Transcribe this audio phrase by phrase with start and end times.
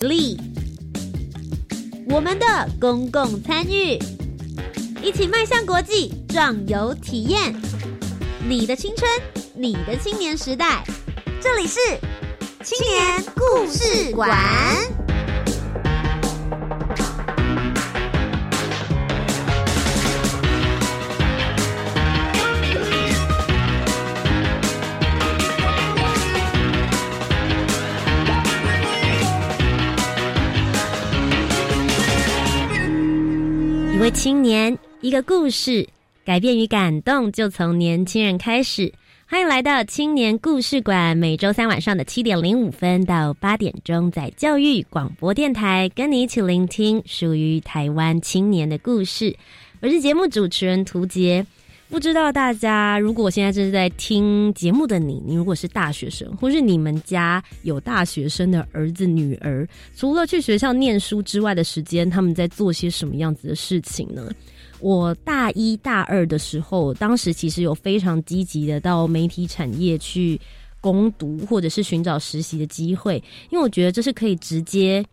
[0.00, 0.40] 力，
[2.08, 2.46] 我们的
[2.80, 3.98] 公共参与，
[5.02, 7.54] 一起迈向国际，壮游体验。
[8.48, 9.10] 你的青春，
[9.54, 10.82] 你的青年时代，
[11.38, 11.78] 这里是
[12.64, 14.99] 青年故事馆。
[34.00, 35.86] 位青年，一个故事，
[36.24, 38.90] 改变与感动就从年轻人开始。
[39.28, 49.36] 欢迎来到青年故事馆，每周三晚上的七点零五分到八点钟，在教育广播电台跟你一起聆听属于台湾青年的故事。
[49.82, 51.44] 我是节目主持人涂杰。
[51.90, 64.30] 不知道大家，如果现在正在听节目的你，你如果是大学生，或是你们家有大学生的儿子女儿，除了去学校念书之外的时间，他们在做些什么样子的事情呢？
[64.78, 70.40] 我大一大二的时候，当时其实有非常积极的到媒体产业去
[70.80, 73.16] 攻读，或者是寻找实习的机会，
[73.50, 75.04] 因为我觉得这是可以直接。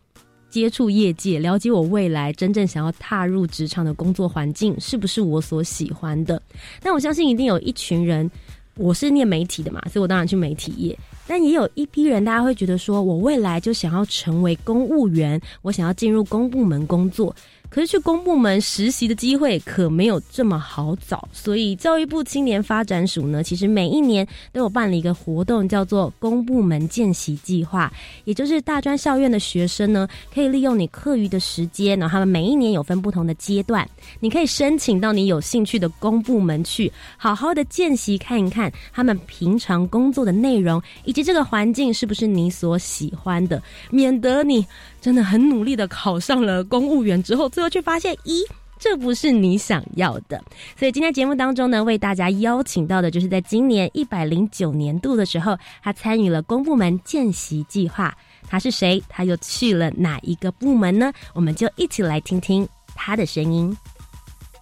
[0.50, 6.40] 接触业界，了解我未来真正想要踏入职场的工作环境是不是我所喜欢的？
[6.82, 8.30] 但我相信一定有一群人，
[8.76, 10.98] 我是念媒体的嘛，所以我当然去媒体业。
[11.26, 17.34] 但也有一批人，大家会觉得说，我未来就想要成为公务员，我想要进入公部门工作。
[17.70, 27.92] 可是去公部门实习的机会可没有这么好找，所以教育部青年发展署呢，其实每一年都有办理一个活动，叫做公部门见习计划，
[28.24, 33.88] 也就是大专校院的学生呢，可以利用你课余的时间，然后他们每一年有分不同的阶段，
[34.20, 44.66] 你可以申请到你有兴趣的公部门去，好好的见习看一看他们平常工作的内容，以及这个环境是不是你所喜欢的，免得你。
[45.00, 48.44] 真的很努力的考上了公务员之后，最后却发现，咦，
[48.78, 50.42] 这不是你想要的。
[50.76, 58.16] 所以今天节目当中呢，为大家邀请到的就是在今年一百零九年度的时候，他参与了公部门见习计划。
[58.48, 59.02] 他是谁？
[59.08, 61.12] 他又去了哪一个部门呢？
[61.34, 63.76] 我们就一起来听听他的声音。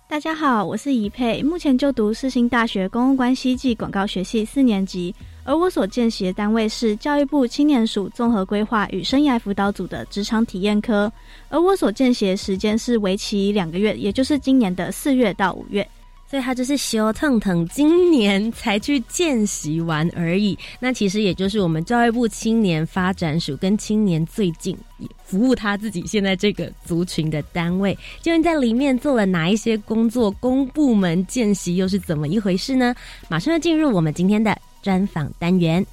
[0.08, 5.14] 大家好，我是怡佩，目前就读世新大学公共关系暨广告学系四年级。
[5.46, 11.10] 而我所见习的单位是教育部青年署综合规划与生涯辅导组的职场体验科，
[11.48, 15.88] 而我所见习的时间是为期两个月，也就是今年的四月到五月，
[16.28, 20.58] 所以他就是修腾腾今年才去见习完而已。
[20.80, 24.76] 那其实也就是我们教育部青年发展署跟青年最近
[25.24, 30.28] 服务他自己现在这个族群的单位，究竟在里面做了哪一些工作？
[30.32, 32.92] 公部门见习又是怎么一回事呢？
[33.28, 34.58] 马上要进入我们今天的。
[34.86, 35.84] 专访单元，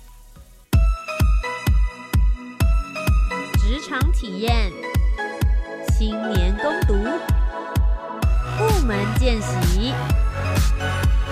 [3.57, 4.71] 职场体验，
[5.97, 6.93] 青年攻读，
[8.55, 9.95] 部门见习，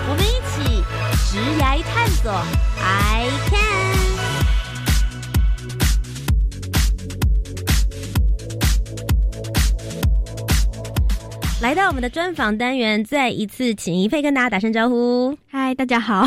[0.08, 0.82] 我们一起
[1.30, 2.32] 直来探索
[2.80, 3.91] ，I can。
[11.62, 15.32] 来到我们的专访单元，再一次请一佩跟大家打声招呼。
[15.46, 16.26] 嗨，大家好。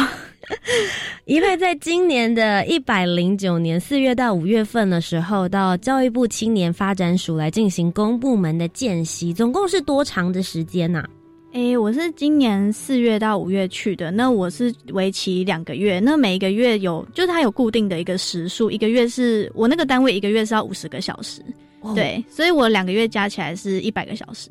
[1.27, 11.03] 一佩在今年的一百零九年四月到五月份的时候，到教育部青年发展署来进行公部门的见习，总共是多长的时间呢？
[11.51, 21.41] 诶，我是今年四月到五月去的，那我是为期两个月，那每一个月有，就是它有固定的一个时数，一个月是我那个单位一个月是要五十个小时，
[21.93, 24.49] 对，所以我两个月加起来是一百个小时。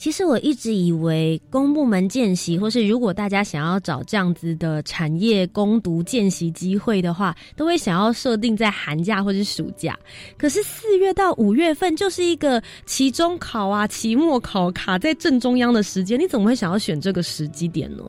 [0.00, 9.94] 其实我一直以为公部门见习，或是如果大家想要找这样子的产业攻读见习机会的话，都会想要设定在寒假或是暑假。
[10.38, 18.02] 可是四月到五月份就是一个期中考啊、期末考卡在正中央的时间，你怎么会想要选这个时机点呢？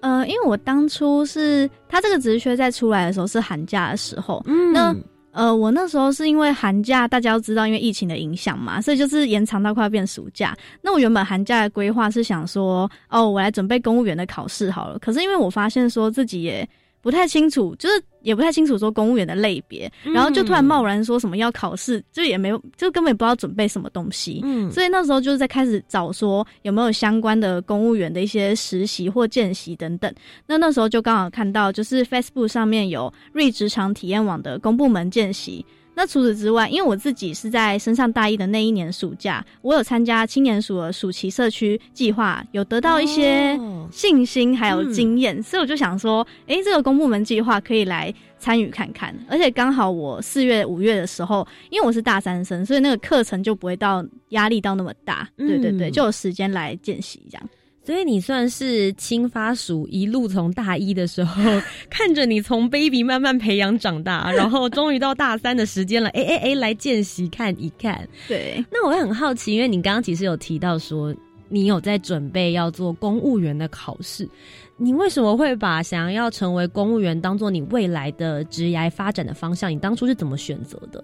[0.00, 4.72] 呃，因为我当初是他这个职缺在出来的时候是寒假的时候，嗯。
[4.72, 4.96] 那
[5.38, 10.56] 呃，我那时候是因为寒假，大家都知道，因为疫情的影响嘛，所以就是延长到快要变暑假。
[10.82, 14.98] 那我原本寒假的规划是想说，哦，我来准备公务员的考试好了。
[14.98, 16.68] 可是因为我发现说自己也。
[17.00, 24.40] 不太清楚，就是也不太清楚说公务员的类别，然后就突然贸然说什么要考试，就也没有，就根本不知道准备什么东西。
[24.42, 30.12] 嗯，所以那时候就是在开始找说有没有相关的公务员的一些实习或见习等等。
[30.46, 35.64] 那那时候就刚好看到，就是 Facebook 上面有瑞职场体验网的公部门见习。
[35.98, 43.58] 那除此之外，因为我自己是在升上大一的那一年暑假，我有参加青年署的暑期社区计划，有得到一些
[43.90, 49.12] 信心还有经验，所以我就想说，哎，这个公部门计划可以来参与看看。
[49.28, 55.28] 而且刚好我四月、五月的时候，因为我是大三生，所以那个课程就不会到压力到那么大。
[55.36, 57.48] 对对对，就有时间来见习这样。
[57.88, 61.42] 所以你算是青发属一路从大一的时候
[61.88, 68.06] 看着你从 baby 慢慢培养长大，然后终于到大三的时间了， 哎哎哎，来见习看一看。
[68.28, 71.14] 对，那我也很好奇，因为你刚刚其实有提到说
[71.48, 74.28] 你有在准备要做公务员的考试，
[74.76, 79.72] 你为什么会把想要成为公务员当做你未来的职业发展的方向？
[79.72, 81.02] 你当初是怎么选择的？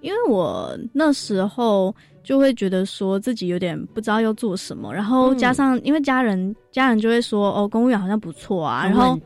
[0.00, 1.94] 因为我那时候。
[2.24, 9.16] 就会觉得说自己有点不知道要做什么，然后加上因为家人家人就会说哦，公务员好像不错啊，然后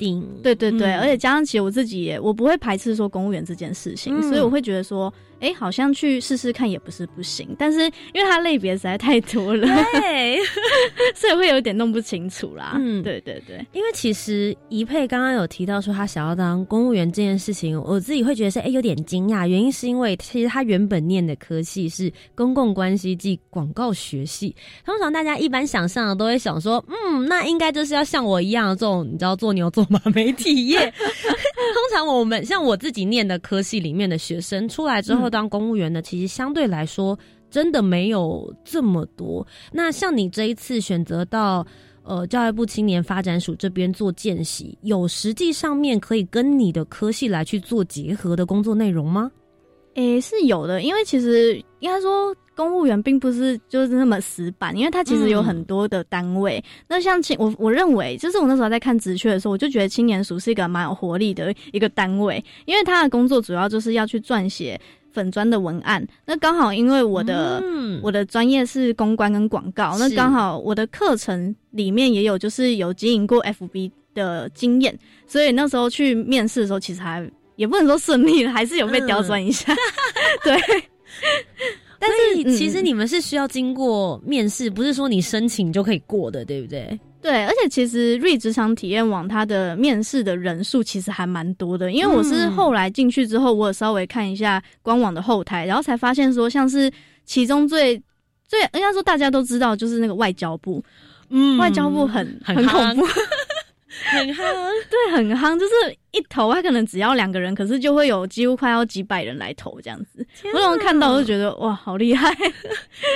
[0.43, 5.13] 对对对，而且加上其实我自己也我不会排斥说公务员这件事情，所以我会觉得说。
[5.41, 7.79] 哎，好像去试试看也不是不行，但是
[8.13, 10.37] 因为它类别实在太多了，对，
[11.15, 12.73] 所以会有点弄不清楚啦。
[12.75, 30.93] 嗯，对对对，因为其实怡佩刚刚有提到说他想要当公务员这件事情，我自己会觉得是哎有点惊讶，原因是因为其实他原本念的科系是公共关系暨广告学系，通常大家一般想象的都会想说，嗯，那应该就是要像我一样这种你知道做牛做马没体验。
[30.99, 35.29] 通常我们像我自己念的科系里面的学生出来之后。
[35.29, 37.17] 当公务员的，其实相对来说
[37.51, 39.47] 真的没有这么多。
[39.71, 41.67] 那像你这一次选择到
[42.03, 49.31] 呃教育部青年发展署这边做见习，有实际上面可以跟你的科系来去做结合的工作内容吗？
[49.97, 56.61] 诶，是有的，因为其实应该说公务员并不是就是那么死板，因为他其实有很多的单位。
[56.89, 64.81] 那像青我我认为，就是我那时候在看职缺的时候，我就觉得青年署是一个蛮有活力的一个单位，因为他的工作主要就是要去撰写。
[65.11, 67.61] 粉砖的文案，那刚好因为我的
[68.03, 74.97] 我的专业是公关跟广告，那刚好我的课程里面也有就是有经营过 FB 的经验，
[75.27, 79.75] 所以那时候去面试的时候，其实还也不能说顺利了，还是有被刁钻一下。
[80.45, 80.57] 对，
[81.99, 86.99] 但是其实你们是需要经过面试，不是说你申请就可以过的，对不对？
[87.21, 96.89] 对，而且其实瑞职场体验网它的面试的人数其实还蛮多的，因为我是后来进去之后，我有稍微看一下官网的后台，然后才发现说，像是
[97.25, 98.01] 其中最
[98.47, 100.81] 最应该说大家都知道，就是那个外交部，
[101.31, 103.05] 嗯，外交部很很恐怖。
[104.05, 104.37] 很夯，
[104.91, 105.73] 对，很夯，就是
[106.13, 110.27] 一投，他可能只要两个人，可是就会有几乎快要几百人来投这样子。
[110.53, 112.35] 我当时看到就觉得哇，好厉害，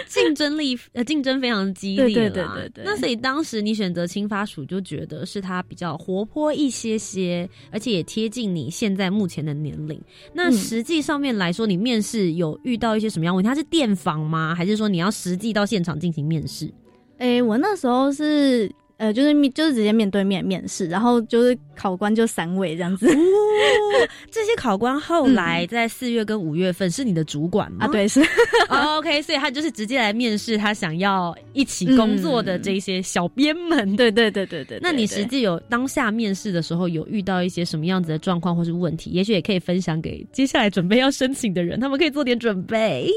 [0.06, 2.84] 竞争力呃竞争非常激烈对对对对。
[2.84, 10.00] 那所以当时你选择青发署，就觉得是它比较活泼一些些，而且也贴近你现在目前的年龄。
[10.32, 13.48] 那实际上面来说，你面试有遇到一些什么样问题？
[13.48, 14.54] 它是电访吗？
[14.54, 16.70] 还是说你要实际到现场进行面试？
[17.18, 18.70] 哎，我那时候是。
[19.02, 23.04] 呃，就是面，就是直接面对面面试，然后就是考官就三位这样子。
[24.30, 27.86] 这些考官后来在四月跟五月份是你的主管吗？
[27.86, 28.22] 啊，对，是。
[28.70, 33.96] OK，所以他就是直接来面试他想要一起工作的这些小编们。
[33.96, 34.78] 对对对对对。
[34.80, 39.10] 那你实际有当下面试的时候有遇到一些什么样子的状况或是问题？
[39.10, 43.10] 也许也可以分享给接下来准备要申请的人，他们可以做点准备。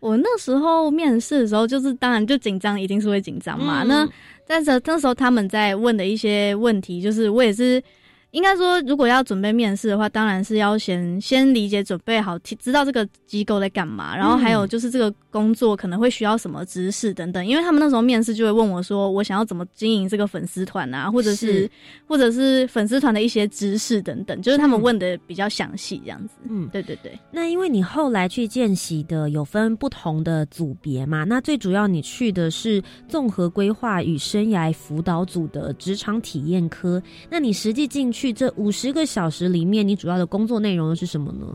[0.00, 3.84] 我那时候面试的时候，就是当然就紧张，一定是会紧张嘛。
[3.84, 4.04] 那
[4.46, 7.82] 但是那时候他们在问的一些问题，就是我也是。
[8.32, 17.46] 应该说，如果要准备面试的话，当然是要先先理解、准备好，知道这个机构在干嘛，然后还有就是这个工作可能会需要什么知识等等。
[17.46, 21.70] 因为他们那时候面试就会问我说，我想要怎么经营这个粉丝团啊，或者是
[22.06, 26.36] 或者是粉丝团的一些知识等等，就是他们问的比较详细这样子。
[26.48, 27.12] 嗯，对对对。
[27.30, 38.21] 那因为你后来去见习的有分不同的组别嘛，那最主要你去的是综合规划与生涯辅导组的职场体验科，那你实际进去。
[38.22, 41.46] 去这五十个小时里面，你主要的工作内容又是什么呢？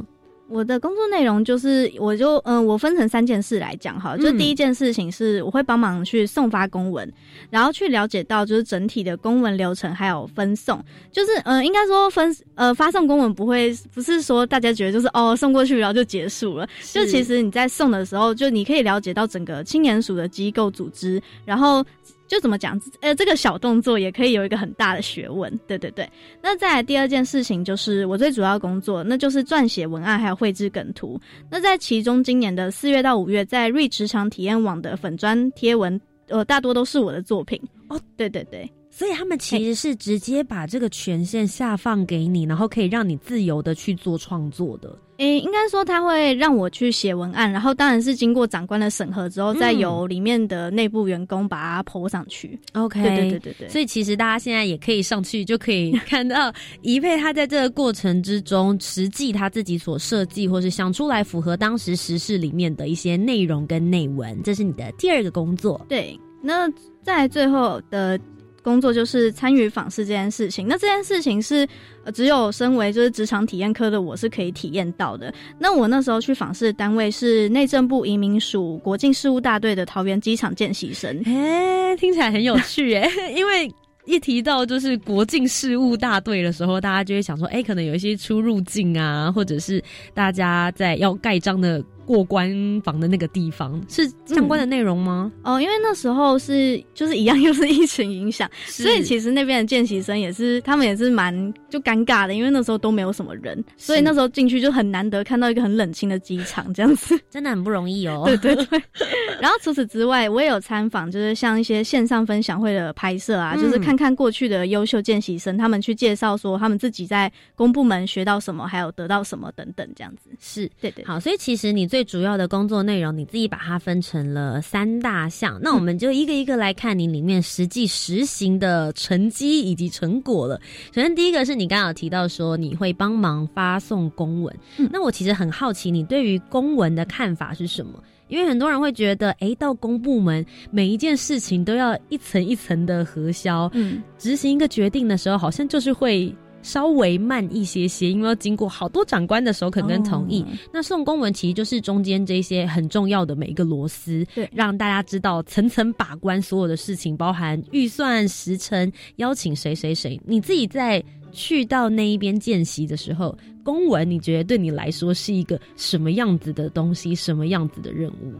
[0.49, 4.17] 我的工作内容就是，我就嗯，我分成三件事来讲哈。
[4.17, 7.09] 就第一件事情是，我会帮忙去送发公文，
[7.49, 10.83] 然后去了解到就是整体的公文流程，还有分送。
[11.09, 16.67] 就是嗯，应该说分呃发送公文不会不是说大家觉得就是哦送过去然后就结束了。
[16.93, 21.85] 就其实你在送的时候，就你可以了解到整个青年署的机构组织，然后。
[22.27, 22.79] 就怎么讲？
[23.01, 25.51] 呃，这个小动作也可以有一个很大的学问。
[25.67, 26.07] 对对对。
[26.41, 31.19] 那再来第二件事情，就是我最主要工作，那就是撰写文案还有绘制梗图。
[31.49, 37.59] 那在其中，今年的四月到五月，在瑞职场体验网的粉砖贴文，呃，大多都是我的作品。
[37.87, 38.69] 哦，对对对。
[38.97, 44.97] 所以他们其实是直接把这个权限下放给你，然后可以让你自由的去做创作的。
[45.17, 52.59] 诶，应该说他会让我去写文案，然后当然是经过长官的审核之后，再由里面的内部员工把它抛上去。
[52.73, 53.69] OK，对对对对对。
[53.69, 56.51] 所以其实大家现在也可以上去，就可以看到
[56.81, 64.41] 一佩他在这个过程之中，实际他自己所设计或是想出来符合当时时事里面的一些内容跟内文。
[64.41, 65.85] 这是你的第二个工作。
[65.87, 66.67] 对，那
[67.03, 68.19] 在最后的。
[68.67, 71.65] 工作就是参与访视这件事情，那这件事情是
[72.13, 75.33] 只有身为就是职场体验科的我是可以体验到的。
[75.57, 83.71] 那我那时候去访视的单位是内政部移民署国境事务大队的桃园机场见习生，哎，听起来很有趣哎， 因为
[84.03, 89.81] 一提到就是国境事务大队的时候，大家就会想说，哎，可能有一些出入境啊，或者是
[90.13, 91.81] 大家在要盖章的。
[92.07, 92.49] 过关
[92.85, 95.29] 房的那个地方是相关的内容吗？
[95.43, 108.23] 哦，因为那时候是就是一样，又是疫情影响，所以其实那边的见习生也是他们也是蛮就尴尬的，因为那时候都没有什么人，所以那时候进去就很难得看到一个很冷清的机场这样子， 真的很不容易哦。
[108.25, 108.81] 对对对。
[109.41, 120.29] 然后除此之外，我也有参访，就是像一些线上分享会的拍摄啊，就是看看过去的优秀见习生他们去介绍说他们自己在公部门学到什么，还有得到什么等等这样子。
[120.39, 121.05] 是对对。
[121.05, 125.59] 好，所以其实你最最主要的工作内容，你自己把它分成了三大项。
[125.63, 130.61] 那我们就一个一个来看你里面实际实行的成绩以及成果了。
[130.93, 134.55] 首先，第一个是你刚刚提到说你会帮忙发送公文。
[134.91, 137.93] 那我其实很好奇，你对于公文的看法是什么？
[138.27, 146.31] 因为很多人会觉得，哎，到公部门每一件事情都要一层一层的核销，嗯，执行一个决定的时候，好像就是会。
[146.67, 150.45] 稍微慢一些些，因为要经过好多长官的首肯跟同意。
[150.73, 160.19] 那送公文其实就是中间这些很重要的每一个螺丝，对，让大家知道层层把关所有的事情，包含预算、时程、邀请谁谁谁。
[160.25, 168.33] 你自己在去到那一边见习的时候，公文你觉得对你来说是一个什么样子的东西，什么样子的任务？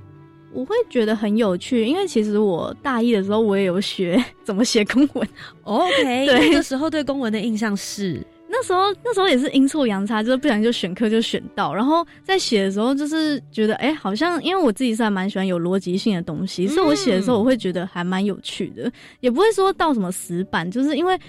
[0.53, 5.27] 我会觉得很有趣，因为其实我大一的时候我也有学 怎么写公文。
[5.63, 21.19] OK，对，那时候对公文的印象是，那时候那时候也是阴错阳差，就是不小心就选课就选到，然后在写的时候就是觉得，哎，好像因为我自己是还蛮喜欢有逻辑性的东西，所以我写的时候我会觉得还蛮有趣的，也不会说到什么死板，就是因为。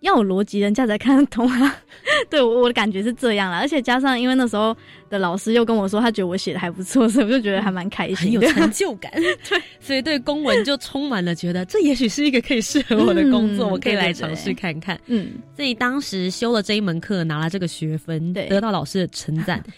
[0.00, 1.76] 要有逻辑，人家才看得懂啊！
[2.30, 4.76] 对我我的感觉是这样啦，而且加上因为那时候
[5.10, 9.10] 的老师又跟我说，他觉得我写的还不错，所以我就觉得还蛮开心，很有成就感。
[9.48, 14.98] 对，所以对公文就充满了觉得，这也许是一个可以适合我的工作，我可以来尝试看看。
[15.06, 19.62] 嗯，所以当时修了这一门课，拿了这个学分，得到老师的称赞。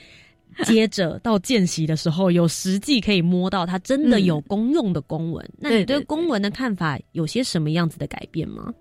[0.64, 5.48] 接着到见习的时候，有实际可以摸到它真的有公用的公文。
[5.56, 8.74] 那你对公文的看法有些什么样子的改变吗？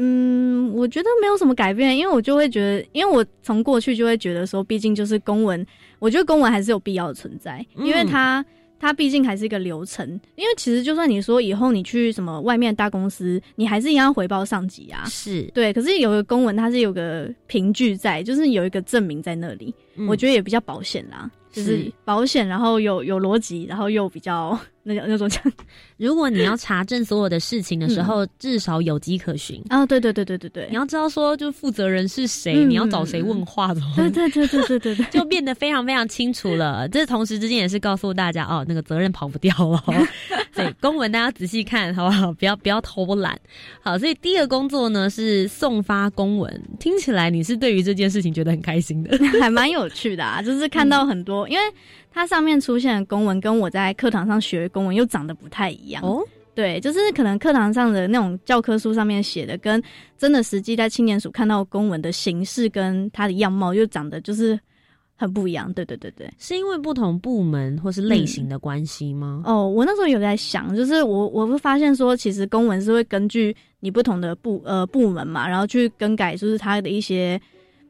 [0.00, 5.66] 嗯，我觉得没有什么改变，因为我就会觉得，因为我从过去就会觉得说，毕竟就是公文，
[5.98, 8.44] 我觉得公文还是有必要的存在，因为它
[8.78, 10.08] 它毕竟还是一个流程。
[10.36, 15.72] 因为其实就算你说以后你去什么外面大公司，你还是一样回报上级啊，是对。
[15.72, 19.74] 可是有个公文，它是有个凭据在，就是有一个证明在那里，
[20.06, 21.28] 我觉得也比较保险啦。
[21.50, 25.42] 就是保险，然后有有逻辑，然后又比较那那种讲。
[25.98, 29.84] 如果你要查证所有的事情的时候，至少有迹可循啊！
[29.84, 33.80] 对对对对对对，你要知道说，就负责人是谁，你要找谁问话的。
[33.96, 36.88] 对对对对对对对， 就变得非常非常清楚了。
[36.88, 39.82] 这同时之间也是告诉大家哦，那个责任跑不掉了。
[40.54, 42.32] 对，公文大家仔细看好不好？
[42.34, 43.38] 不要不要偷懒。
[43.80, 51.48] 好，所以第一个工作呢是送发公文，听起来你是对于这件事情觉得很开心的，还蛮有趣的啊，就是看到很多。
[51.48, 51.62] 因为
[52.10, 56.24] 它上面出现的公文跟我在课堂上学的公文又长得不太一样哦，
[56.54, 59.80] 对，就是可能课堂上的那种教科书上面写的，跟
[60.16, 64.58] 真的实际在青年署看到公文的形式跟它的样貌又长得就是
[65.14, 65.72] 很不一样。
[65.72, 69.42] 对对对对，是因为不同部门或是类型的关系吗？
[69.44, 77.40] 哦，我那时候有在想，就是我我会发现说，其实公文是会根据你不同的部呃部门嘛，然后去更改，就是它的一些。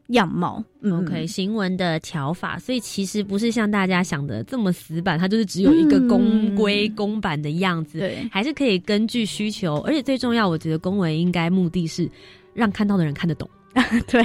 [0.08, 12.08] 样貌，OK，行文的条法，所以其实不是像大家想的这么死板，它就是只有一个公规公版的样子，对，还是可以根据需求，而且最重要，我觉得公文应该目的是
[12.54, 13.46] 让看到的人看得懂，
[14.08, 14.24] 对，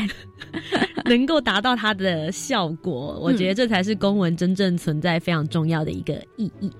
[1.03, 6.71] 能够达到它的效果，我觉得这才是公文真正存在非常重要的一个意义。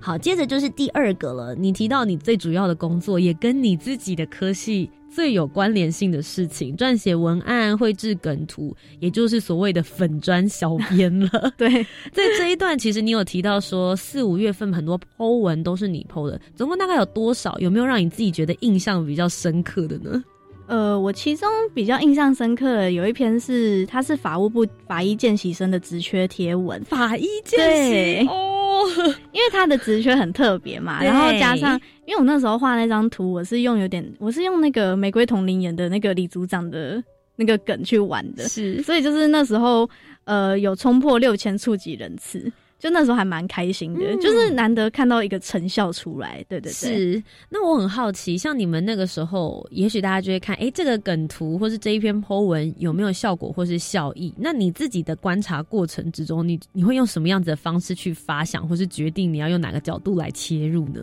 [0.00, 4.88] 好，接着就是第二个了，你提到你最主要的工作也跟你自己的科系。
[5.14, 11.52] 最有关联性的事情，撰写文案、绘制梗图，也就是所谓的粉砖小编了。
[11.58, 11.68] 对，
[12.10, 17.58] 在这一段，其实你有提到说四五月份很多 Po 文都是你 Po 的，总共大概有多少？
[17.58, 20.24] 有没有让你自己觉得印象比较深刻的呢？
[20.72, 26.82] 呃，我其中比较印象深刻的有一篇是，他是法务部法医见习生的职缺贴文。
[26.84, 28.26] 法医见习？
[28.26, 28.80] 哦，
[29.32, 37.04] 因为他的职缺很特别嘛，然后加上，因为我那时候画那张图，我是用有点，我是用那个玫瑰同龄演的那个李组长的
[37.36, 39.86] 那个梗去玩的，是，所以就是那时候，
[40.24, 42.50] 呃，有冲破六千触及人次。
[42.82, 46.72] 就那时候还蛮开心的，就是难得看到一个成效出来，对对对。
[46.72, 54.34] 是，那我很好奇，像你们那个时候，也许大家就会看，哎，这个梗图或是这一篇 po 文有没有效果或是效益？
[54.36, 61.00] 那你自己的观察过程之中，你你会用什么样子的方式去发想，或是决定你要用哪个角度来切入呢？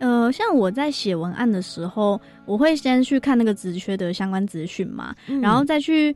[0.00, 6.14] 呃，像我在写文案的时候，我会先去看那个职缺的相关资讯嘛，然后再去，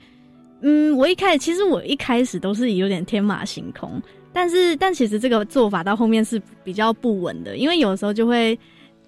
[0.61, 4.01] 嗯，我一开始其实我一开始都是有点天马行空。
[4.33, 8.57] 但是，但其实这个做法到后面是比较不稳的，因为有时候就会，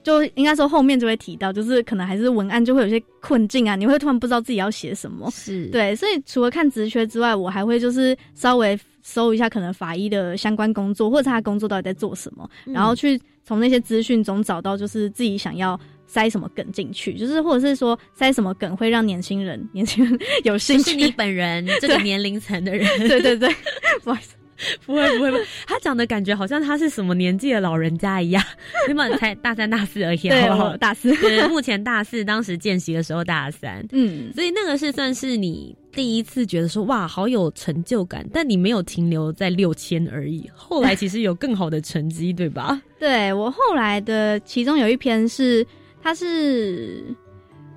[0.02, 5.30] 就应该说后面就会提到，就是可能还是文案就会有些困境啊，你会突然不知道自己要写什么。
[5.30, 15.78] 是对，所以除了看职缺之外，我还会就是稍微搜一下可能法医的相关工作，或者他的工作到底在做什么，然后去从那些资讯中找到就是自己想要
[16.12, 20.90] 塞什么梗进去，就是或者是说塞什么梗会让年轻人年轻人有兴趣。
[20.90, 23.48] 是你本人这个年龄层的人，对 对对，
[24.04, 24.34] 不好意思。
[24.86, 28.44] 不会不会不会，他讲的感觉好像他是什么年纪的老人家一样，
[28.86, 42.80] 你本才大三大四而已，好不好，大四， 对，目前大四，当时见习的时候大三，嗯，所以那个是算是你第一次觉得说哇，好有成就感，但你没有停留在六千而已，后来其实有更好的成绩，对吧？
[43.00, 45.66] 对我后来的其中有一篇是，
[46.02, 47.04] 他是。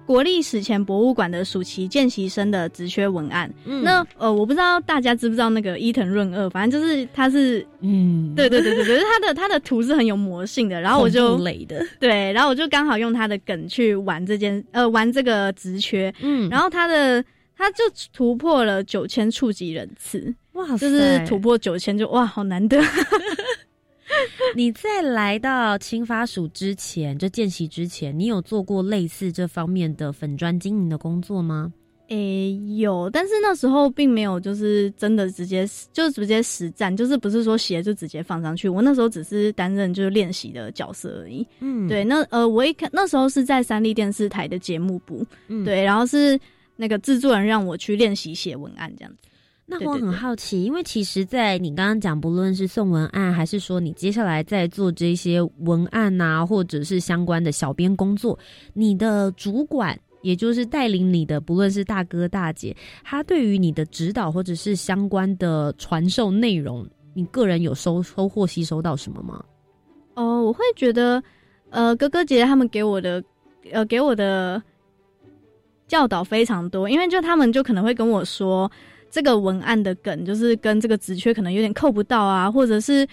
[0.08, 17.26] 国立史前博物馆的暑期见习生的职缺文案，那呃，我不知道大家知不知道那个伊藤润二，反正就是他是，嗯，对对对对对，他的他的图是很有魔性的，然后我就雷的，对，然后我就刚好用他的梗去玩这件，呃，玩这个职缺，嗯，然后他的
[17.58, 22.80] 他就突破了九千触及人次，哇，就是突破九千就哇，好难得。
[24.56, 31.74] 你在来到青发署之前，就见习之前，你有做过类似这方面的粉砖经营的工作吗？
[32.10, 38.70] 诶，有，但是那时候并没有，就是真的直接就直接实战，就是不是说鞋就直接放上去。
[38.70, 41.46] 我那时候只是担任就是练习的角色而已。
[41.62, 45.26] 嗯，对，那呃，我一看那时候是在三立电视台的节目部，
[45.66, 46.40] 对，然后是
[46.76, 49.30] 那个制作人让我去练习写文案这样子。
[49.68, 58.38] 那我很好奇，因为其实，在你刚刚讲，不论是送文案，还是说你接下来在做这些文案呐，或者是相关的小编工作，
[58.74, 69.44] 你的主管，也就是带领你的，不论是大哥大姐，他对于你的指导或者是相关的传授内容，你个人有收收获、吸收到什么吗？
[70.14, 71.22] 哦，我会觉得，
[71.72, 73.22] 呃，哥哥姐姐他们给我的，
[73.72, 74.62] 呃，给我的
[75.88, 78.72] 教导非常多，因为就他们就可能会跟我说。
[79.16, 83.08] 这个文案的梗就是跟这个职缺可能有点扣不到啊，或者是，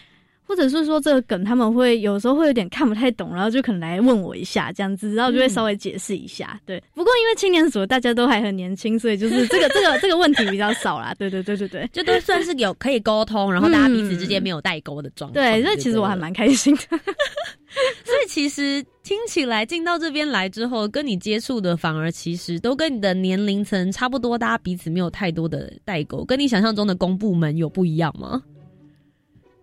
[0.45, 6.61] 或者是说这个梗他们会有时候会有点看不太懂，然后就可能来问我一下这样子，然后就会稍微解释一下。
[6.67, 11.15] 对，不过因为青年组大家都还很年轻，所以就是这个 这个这个问题比较少啦。
[11.19, 15.41] 对对对对对，就都算是有可以沟通，然后大家彼此之间没有代沟的状态。
[15.41, 16.83] 对，所以其实我还蛮开心的。
[18.05, 26.23] 所以其实听起来进到这边来之后，跟你接触的反而其实都跟你的年龄层差不多，大家彼此没有太多的代沟。
[26.23, 28.43] 跟你想象中的公部门有不一样吗？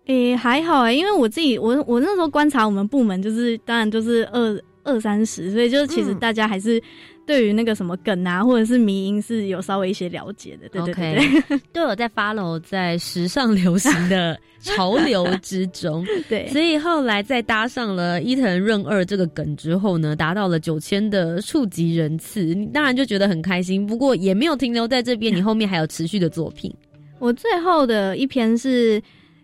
[0.10, 6.82] 诶，还好诶，因为我自己，我我那时候观察我们部门，就是当然就是二二三十，所以就是其实大家还是。
[7.30, 23.86] 对于那个什么梗啊，或者是迷音是有稍微一些了解的，对对对， 都有在 follow 在时尚流行的 潮流之中，对，所以后来再搭上了伊藤润二这个梗之后呢，达到了九千的触及人次，你当然就觉得很开心。
[23.86, 26.74] 不过也没有停留在这边， 你后面还有持续的作品。
[27.20, 29.00] 我最后的一篇是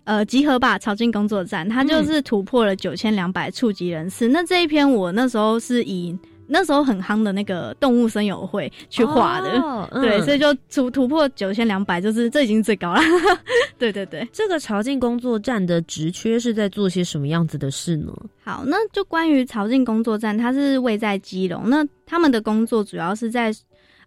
[0.05, 4.27] 呃集合吧朝进工作站，它就是突破了九千两百触及人次。
[4.27, 6.17] 那这一篇我那时候是以。
[6.47, 13.01] 那时候很夯的那个动物森友会去画的，对，所以就突突破九千两百，就是这已经最高了。
[13.79, 18.13] 对对对，这个朝进工作站的职缺是在做些什么样子的事呢？
[18.43, 23.51] 好，那就关于朝进工作站，它是位在基隆，那他们的工作主要是在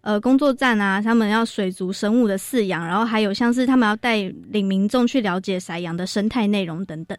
[0.01, 7.17] 呃工作站啊，他们要水族生物的饲养，然后还有像是他们要带领民众去了解海洋的生态内容等等。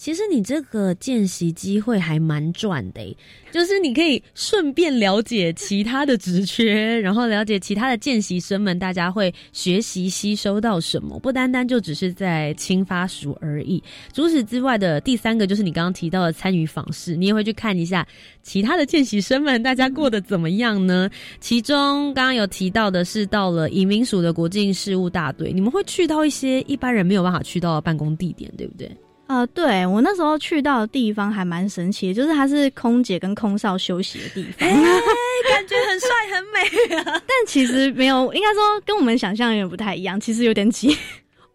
[0.00, 3.14] 其实你这个见习机会还蛮赚的，
[3.52, 13.82] 就是你可以顺便了解其他的职缺，然后了解其他的见习生们，大家会学习吸收到什么，不单单就只是在青发署而已。
[14.14, 18.08] 除此之外的第三个就是你刚刚提到的参与访视，你也会去看一下
[18.42, 21.10] 其他的见习生们，大家过得怎么样呢？
[21.40, 28.90] 其中刚刚有提到的是到了移民署的国境事务大队，你们会去到一些一般人没有办法去到的办公地点，对不对？
[29.30, 37.04] 呃，对我那时候去到的地方还蛮神奇的，就是它是空姐跟空少休息的地方， 感觉很帅很美啊。
[37.28, 40.96] 但其实没有，应该说跟我们想象有点不太一样，其实有点挤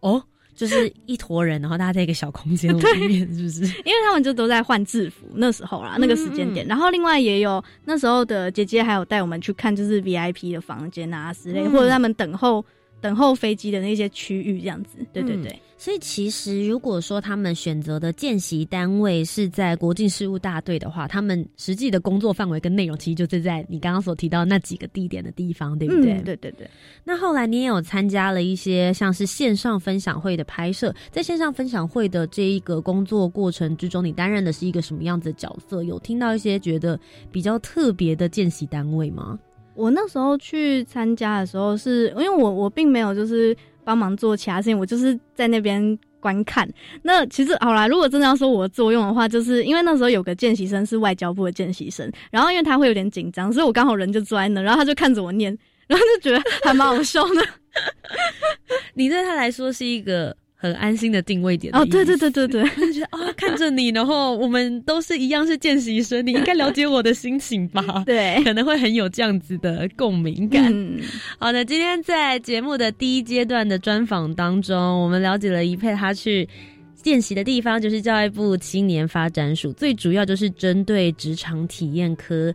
[0.00, 0.22] 哦，
[0.54, 3.64] 就是一坨人，然后大家在一个小空间 里面，是不是？
[3.84, 6.66] 因为他们就都在换制服那时候啦，那个时间点。
[6.66, 12.64] 然后另外也有那时候的姐姐还有带我们去看，就是 VIP 的房间啊之类，或者他们等候
[13.00, 14.98] 等候飞机的那些区域这样子。
[15.12, 15.58] 对对对。
[15.78, 26.14] 所以其实，如果说他们选择的见习单位是在国境事务大队的话，他们实际的工作范围跟内容其实就是在你刚刚所提到那几个地点的地方，对不对？
[26.22, 26.68] 对对对。
[27.04, 35.84] 那后来你也有参加了一些像是线上分享会的拍摄，在线上分享会的这一个工作过程之中，你担任的是一个什么样子的角色？
[35.84, 36.98] 有听到一些觉得
[37.30, 39.38] 比较特别的见习单位吗？
[39.76, 43.56] 我那时候去参加的时候，是因为我我并没有就是。
[43.86, 46.68] 帮忙做其他事情，我就是在那边观看。
[47.02, 57.46] 那其实好啦，如果真的要说我的作用的话，就是因为那时候有个见习生是外交部的见习生，然后因为他会有点紧张，所以我刚好人就坐在那，然后他就看着我念，然后就觉得还蛮好笑的。
[58.94, 60.36] 你对他来说是一个。
[60.58, 68.02] 很安心的定位点哦，对对对对对， 就觉得啊，看着你，然后我们都是一样是见习生，你应该了解我的心情吧？
[68.06, 70.74] 对，可能会很有这样子的共鸣感。
[71.38, 76.48] 好的，今天在节目的第一阶段的专访当中，我们了解了一佩他去
[76.94, 82.52] 见习的地方，就是教育部青年发展署，最主要就是针对职场体验科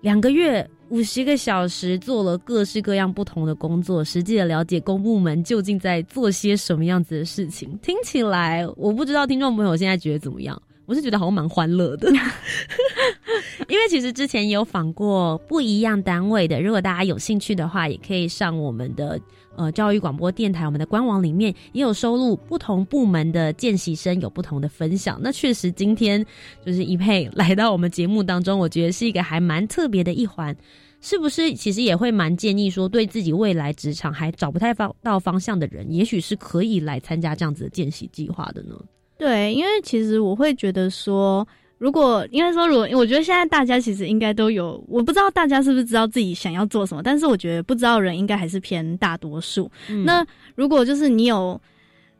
[0.00, 0.68] 两个月。
[0.90, 7.78] 五十个小时做了各式各样不同的工作，实际的了解公部门究竟在做些什么样子的事情。
[7.80, 10.60] 听起来，我不知道听众朋友现在觉得怎么样？
[10.86, 12.10] 我是觉得好像蛮欢乐的，
[13.68, 19.18] 因为其实之前也有访过不一样单位的，如果大家有兴趣的话，也可以上我们的。
[19.60, 25.20] 呃，教育广播电台，我们的官网里面也有收录不同部门的见习生有不同的分享。
[25.22, 26.24] 那确实，今天
[26.64, 30.56] 就是一佩来到我们节目当中，我觉得是一个还蛮特别的一环。
[31.02, 31.52] 是不是？
[31.52, 38.74] 其实也会蛮建议说，对自己未来职场还找不太方到方向的人，也许是可以来参加这样子的见习计划的呢？
[39.18, 41.46] 对，因为其实我会觉得说。
[41.80, 49.70] 如果应该说，如果我觉得现在大家其实应该都有，我不知道大家是不是知道自己想要做什么，但是我觉得不知道人应该还是偏大多数。
[50.04, 50.22] 那
[50.54, 51.58] 如果就是你有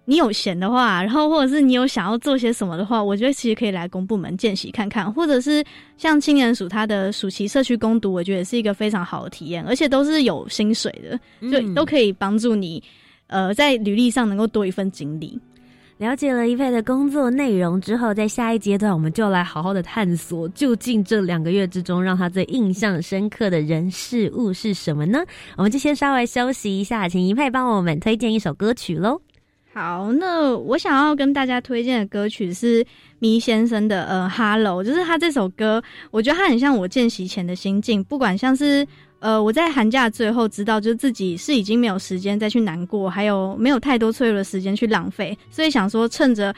[0.07, 5.63] 你有闲的话，然后或者是你有想要做些什么的话，我觉得其实可以来公部门见习看看，或者是
[5.99, 11.21] 像青年署它的暑期社区攻读，我觉得也是一个非常好的体验，而且都是有薪水的，
[11.51, 12.83] 就都可以帮助你
[13.27, 15.39] 呃在履历上能够多一份经历。
[16.01, 25.23] 了解了一佩的工作内容之后，在下一阶段，我们就来好好的探索，究竟这两个月之中，让他最印象深刻的人事物是什么呢？
[25.59, 29.21] 我们就先稍微休息一下，请一佩帮我们推荐一首歌曲喽。
[29.75, 32.83] 好，那我想要跟大家推荐的歌曲是
[33.19, 38.87] 迷先生的《呃，Hello》，就是他这首歌，我觉得他很像我见习前的心境，不管像是。
[39.21, 46.55] 呃，我在寒假最后知道，就是自己是已经没有时间再去难过，还有没有太多脆弱的时间去浪费，所以想说趁着，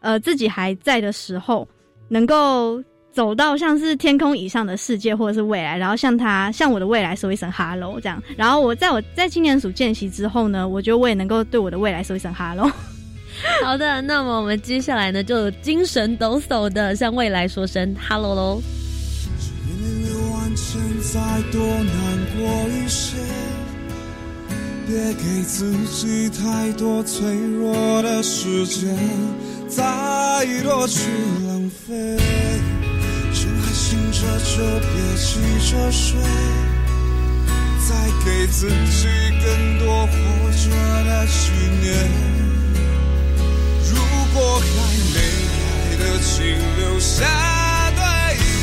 [0.00, 1.68] 呃，自己还在的时候，
[2.08, 8.22] 能够走到像是天空以上的世界或者是未来，然后向他向我的未来说一声 hello 这样。
[8.36, 12.70] 然后我在我在青年署见习之后呢，我觉得我也能够对我的未来说一声 hello。
[13.62, 18.62] 好的，那么我们接下来呢，就精神抖擞的向未来说声 hello 喽。
[21.16, 21.94] 再多难
[22.36, 23.16] 过一些，
[24.86, 28.94] 别给自己太多脆弱的时间，
[29.66, 31.00] 再多去
[31.48, 32.18] 浪费。
[33.32, 36.20] 趁还醒着就别急着睡，
[37.88, 39.08] 再给自己
[39.42, 40.12] 更多活
[40.52, 40.68] 着
[41.06, 41.50] 的纪
[41.80, 41.84] 念。
[43.90, 43.96] 如
[44.34, 44.66] 果还
[45.14, 45.16] 没
[45.56, 46.32] 来得及
[46.78, 47.24] 留下
[47.96, 48.04] 对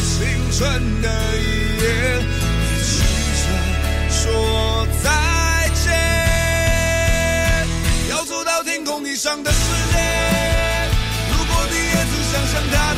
[0.05, 0.21] 青。
[0.55, 1.09] 春的
[1.84, 3.04] 别，你试
[3.43, 3.48] 着
[4.10, 5.10] 说再
[5.84, 5.91] 见，
[8.10, 9.58] 要走到天空以上的世
[9.91, 10.00] 界。
[11.30, 12.96] 如果你也只想象它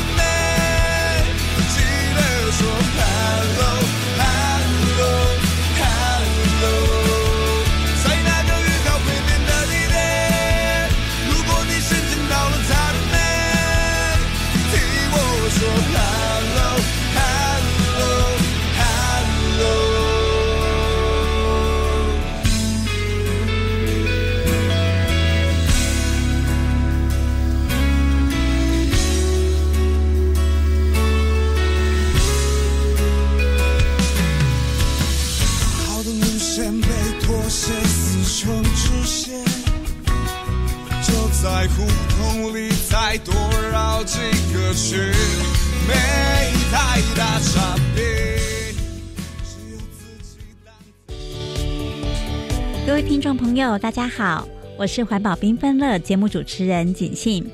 [53.78, 57.46] 大家好，我是环保缤纷乐节目主持人锦信。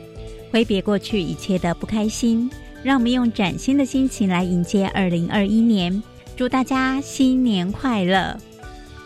[0.51, 2.47] 挥别过去一切的不开心，
[2.84, 6.01] 让我们用崭新的心情来迎接二零二一年。
[6.36, 8.38] 祝大家新年快乐！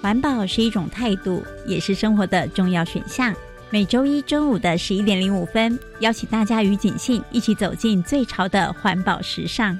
[0.02, 3.34] 环保是一种态度，也是生活的重要选项。
[3.70, 9.80] 每周一中午的十一点零五分，邀请大家与锦信一起走进最潮的环保时尚。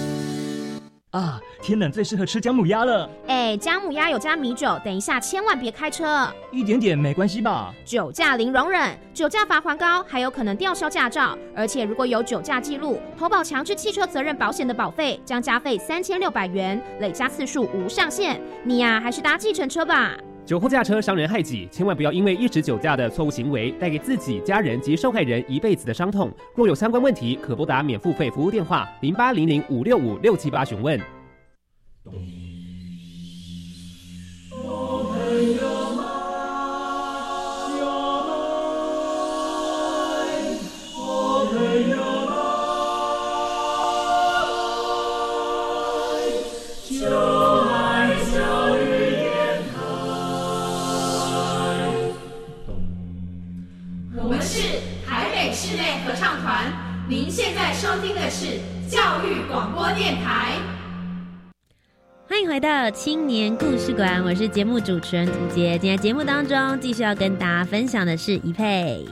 [1.11, 3.09] 啊，天冷最适合吃姜母鸭了。
[3.27, 6.25] 哎，姜母鸭有加米酒，等一下千万别开车。
[6.51, 7.73] 一点点没关系吧？
[7.83, 11.37] 酒驾零容忍，酒驾罚还高，还有可能吊销驾照。
[11.53, 18.41] 而且如果有酒驾记录，投保强制汽车责任保险的保费将加费三千六百元，累加次数无上限。
[18.63, 20.15] 你呀，还是搭计程车吧。
[20.45, 26.31] 酒后驾车伤人害己，千万不要因为一时酒驾的错误行为，带给自己、家人及受害人一辈子的伤痛。
[26.55, 30.99] 若有相关问题，可拨打免付费服务电话零八零零五六五六七八询问。
[57.91, 60.57] 收听的是教育广播电台。
[62.25, 65.77] 欢迎回到青年故事馆，我是节目主持人涂杰。
[65.77, 69.05] 今天节目当中继续要跟大家分享的是怡佩。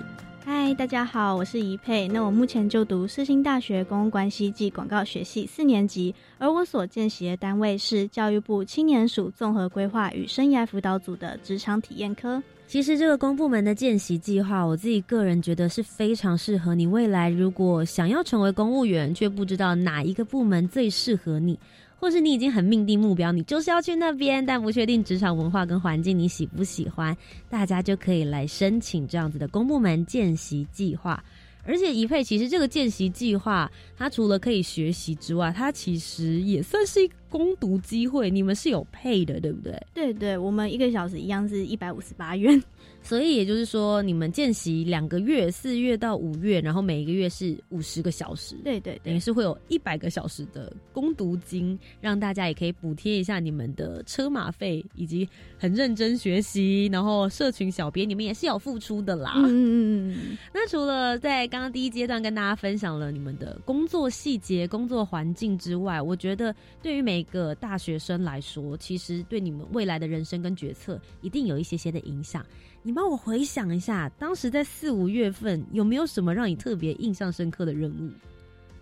[0.45, 2.07] 嗨，大家好，我是怡佩。
[2.07, 12.41] 那我目前就读世新大学公共关系暨广告学系四年级，而我所见习的单位是教育部青年署综合规划与生涯辅导组的职场体验科。
[12.69, 21.59] 其实这个公部门的见习计划，我自己个人觉得是非常适合你未来如果想要成为公务员，却不知道哪一个部门最适合你，
[21.95, 27.17] 或是你已经很命定目标，你就是要去那边，但不确定职场文化跟环境你喜不喜欢，
[27.49, 31.23] 大家就可以来申请这样子的公部门见习计划。
[31.65, 38.29] 而且怡佩，其实这个见习计划，它除了可以学习之外，它其实也算是一攻读机会。
[38.29, 39.81] 你们是有配的，对不对？
[39.93, 42.61] 对对，我们一个小时一样是一百五十八元。
[43.01, 59.35] 所以也就是说，你们见习两个月，四月到五月，然后每一个月是五十个小时，对对，等于是会有一百个小时的攻读金，让大家也可以补贴一下你们的车马费，以及很认真学习，然后社群小编你们也是有付出的啦。
[59.37, 60.37] 嗯嗯嗯。
[60.53, 72.45] 那除了在刚刚第一阶段跟大家分享了你们的工作细节、工作环境之外，我觉得对于每一个大学生来说，其实对你们未来的人生跟决策一定有一些些的影响。
[72.81, 78.09] 你帮我回想一下，当时在四五月份有没有什么让你特别印象深刻的任务？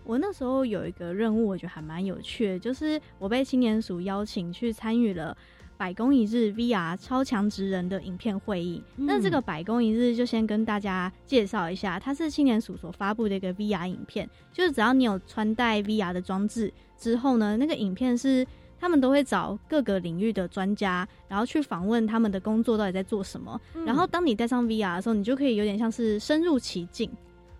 [0.04, 5.36] 我那时候有一个任务，我觉得还蛮有趣，就是我被青年署邀请去参与了
[5.78, 8.82] 百工一日 VR 超强职人的影片会议。
[8.96, 18.46] 那这个百工一日就先跟大家介绍一下，它是青年署所发布的一个 VR 影片，就是只要你有穿戴 VR 的装置之后呢，那个影片是。
[18.80, 23.60] 他们都会找各个领域的专家，然后去访问他们的工作到底在做什么。
[23.84, 27.10] 然后当你戴上 VR 的时候，你就可以有点像是深入其境。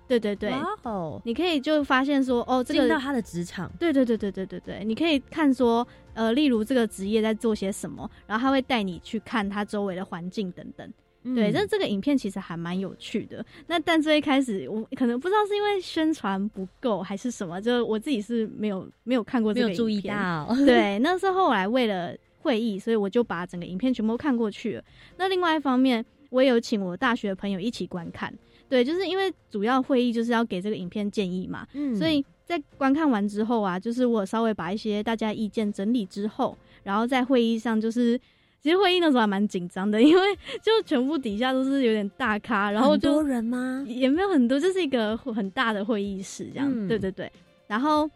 [0.08, 0.50] 对对对，
[0.82, 3.70] 哦，你可以就发现说，哦，这个进到他的职场。
[3.78, 10.90] 对对对对对对对，你可以看说，呃，例如这个职业在做些什么，然后他会带你去看他周围的环境等等。
[11.34, 13.44] 对，但这个影片其实还蛮有趣的。
[13.66, 20.48] 那但最一开始，我可能不知道是因为宣传不够还是什么，就我自己是没有没有看过这个注意到。
[20.64, 24.84] 对，那是后来为了会议，所以我就把整个影片全部看过去了。
[25.18, 28.32] 那另外一方面，我也有请我大学的朋友一起观看。
[28.68, 38.20] 对，就是因为主要会议就是要给这个影片建议嘛，嗯，所以在观看完之后啊，就是我稍微把一些大家意见整理之后，然后在会议上就是。
[38.61, 40.20] 其实会议那时候还蛮紧张的，因为
[40.61, 43.85] 就全部底下都是有点大咖，然后就多人吗？
[43.87, 46.88] 也没有很多，就是一个很大的会议室这样。
[46.88, 47.31] 对对对，
[47.68, 48.11] 然后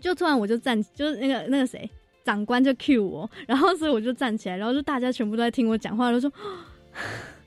[0.00, 1.88] 就突然我就站，就是那个那个谁
[2.24, 6.32] 长官就 cue 我，然后所以我就站起来，然后就大家全部都在听我讲话，然后说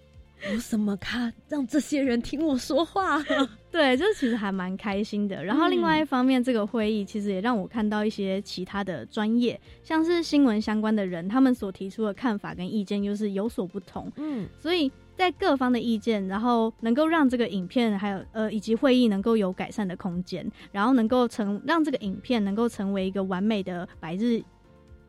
[0.50, 3.22] 有什么咖让这些人听我说话？
[3.72, 5.44] 对，就是其实还蛮开心的。
[5.44, 14.12] 然后另外一方面，这个会议其实也让我看到一些其他的专业，像是新闻相关的人，他们所提出的看法跟意见又是有所不同。
[14.18, 24.42] 嗯，所以在各方的意见，然后能够让这个影片还有呃以及会议能够有改善的空间，然后能够成让这个影片能够成为一个完美的百日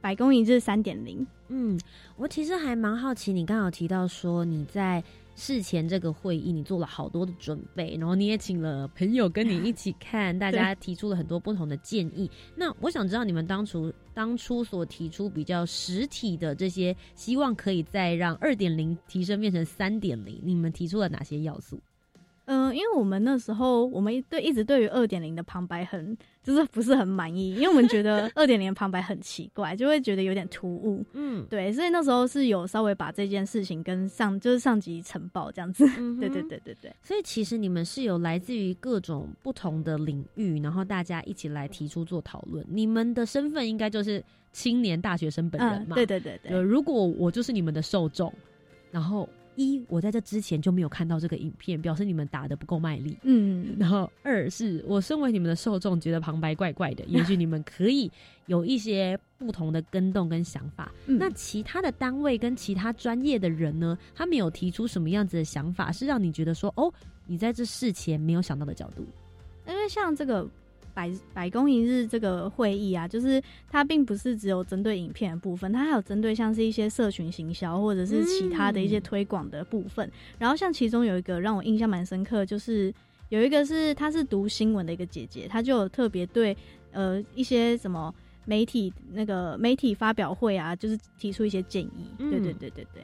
[0.00, 1.26] 百公一日三点零。
[1.48, 1.76] 嗯，
[2.16, 5.02] 我其实还蛮好奇，你刚好提到说你在。
[5.44, 12.30] 事前这个会议，你做了好多的准备，然后你也请了朋友跟你一起看，大家提出了很多不同的建议。
[12.54, 21.80] 那我想知道，你们当初当初所提出比较实体的这些，希望可以再让二点零提升变成三点零，你们提出了哪些要素？
[22.46, 31.04] 嗯，因为我们那时候，我们对一直对于二点零的旁白很就是不是很满意，因为我们觉得 二点零旁白很奇怪，就会觉得有点突兀。
[31.12, 35.86] 嗯，对，所以那时候是有稍微把这件事情跟上就是上级呈报这样子。
[36.18, 36.92] 对对对对对。
[37.00, 42.66] 所以其实你们是有来自于各种不同的领域，然后大家一起来提出做讨论。
[42.68, 45.94] 你们的身份应该就是青年大学生本人嘛？
[45.94, 46.60] 对对对对。
[46.60, 48.32] 如果我就是你们的受众，
[48.90, 49.28] 然后。
[49.56, 53.16] 一，我在这之前就没有看到这个影片，表示你们打的不够卖力。
[53.22, 58.10] 嗯， 然后二是我身为你们的受众，觉得旁白怪怪的，也许你们可以
[58.46, 60.92] 有一些不同的跟动跟想法。
[61.06, 66.92] 那其他的单位跟其他专业的人呢，他们有提出什么样子的想法，是让你觉得说，哦，
[67.26, 69.04] 你在这事前没有想到的角度？
[69.66, 70.48] 因为像这个。
[70.94, 80.10] 百百公一日这个会议啊，就是它并不是只有针对影片的部分，它还有针对像是一些社群行销或者是其他的一些推广的部分。
[80.38, 82.92] 然后像其中有一个让我印象蛮深刻，就是
[83.28, 86.56] 有一个是她是读新闻的一个姐姐，她就有特别对
[86.92, 92.06] 呃一些什么媒体那个媒体发表会啊，就是提出一些建议。
[92.18, 93.02] 对对对对对。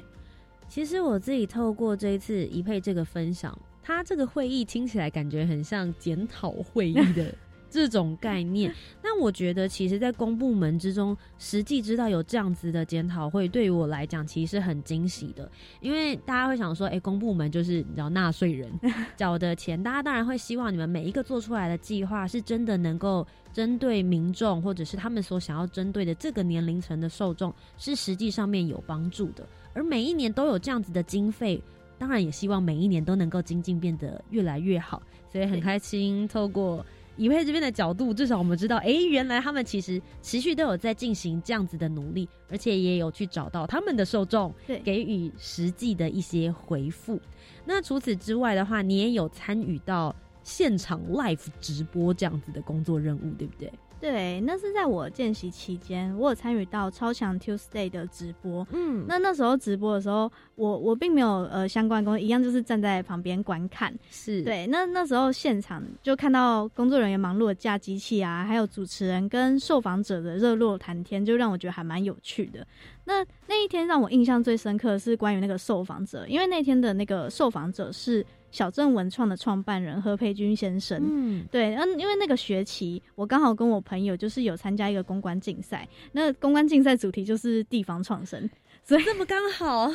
[0.69, 7.35] 其实我自己透过这一次一配这个分享，他这个会议听起来感觉很像检讨会议的。
[7.71, 15.51] 这种概念， 那我觉得其实，在公部门之中，实际知道有这样子的检讨会，对于我来讲，其实是很惊喜的。
[15.81, 18.71] 因为大家会想说，哎，公部门就是你知道纳税人
[19.17, 29.47] 缴的钱，大家当然会希望你们每一个做出来的计划，是真的能够针对民众，或者是他们所想要针对的这个年龄层的受众，是实际上面有帮助的。
[29.75, 31.63] 而每一年都有这样子的经费，
[31.99, 35.03] 当然也希望每一年都能够精进变得越来越好。
[35.31, 36.85] 所以很开心，透过。
[37.19, 47.21] 以配这边的角度，至少我们知道，哎，原来他们其实持续都有在进行这样子的努力，而且也有去找到他们的受众，对，给予实际的一些回复。
[47.67, 53.71] 那除此之外的话，你也有参与到现场 live 直播这样子的工作任务，对不对？
[54.01, 58.67] 对，那是在我见习期间，我有参与到超强 Tuesday 的直播。
[58.73, 63.93] 嗯，那那时候直播的时候，我我并没有呃相关工作，一样就是站在旁边观看。
[64.11, 72.67] 是对，那那时候现场就看到工作人员忙碌的架机器啊，还有主持人跟受访者的热络谈天，就让我觉得还蛮有趣的。
[73.05, 78.25] 那那一天让我印象最深刻的是关于那个受访者，因为那天的那个受访者是。
[78.51, 88.49] 小镇文创的创办人何培军先生，嗯，对，嗯，因为那个学期我刚好跟我朋友就是有参加一个公关竞赛，那公关竞赛主题就是地方创生，
[88.85, 89.93] 所以这么刚好，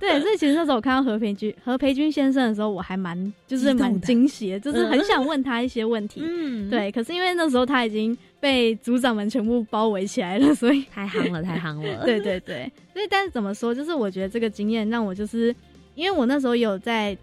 [0.00, 15.54] 对，所以其实那时候我看到何培军何培军先生的时候，我还蛮就是蛮惊喜的，就是很想问他一些问题，嗯，对，可是因为那时候他已经被组长们全部包围起来了，所以太夯了，太夯了，对对对，所以但是怎么说，就是我觉得这个经验让我就是
[15.94, 17.16] 因为我那时候有在。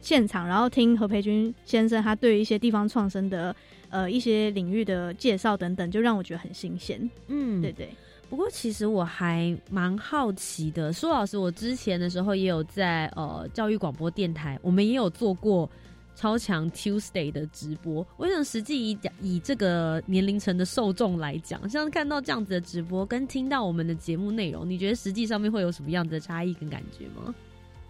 [0.00, 3.54] 现场，然后听何培军先生他对于一些地方创生的
[3.88, 7.08] 呃一些领域的介绍等等，就让我觉得很新鲜。
[7.28, 7.88] 嗯，对对。
[8.28, 15.68] 不过其实我还蛮好奇的，苏老师，我之前的时候也有在呃教育广播电台，我们也有做过
[16.14, 18.06] 超强 Tuesday 的直播。
[18.16, 27.34] 我想实际以讲以这个年龄层的受众来讲，像看到这样子的直播，跟听到我们的节目内容，你觉得实际上面会有什么样子的差异跟感觉吗？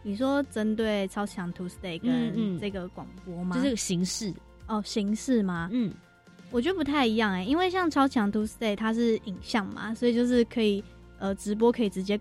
[0.03, 3.55] 你说针对超强 Tuesday 跟这个广播吗？
[3.55, 4.33] 就是个形式
[4.67, 5.69] 哦，形式吗？
[5.73, 5.93] 嗯，
[6.51, 10.83] 我觉得不太一样哎，因为像超强 Tuesday 它是影像嘛，所以就是可以
[11.19, 12.19] 呃直播可以直接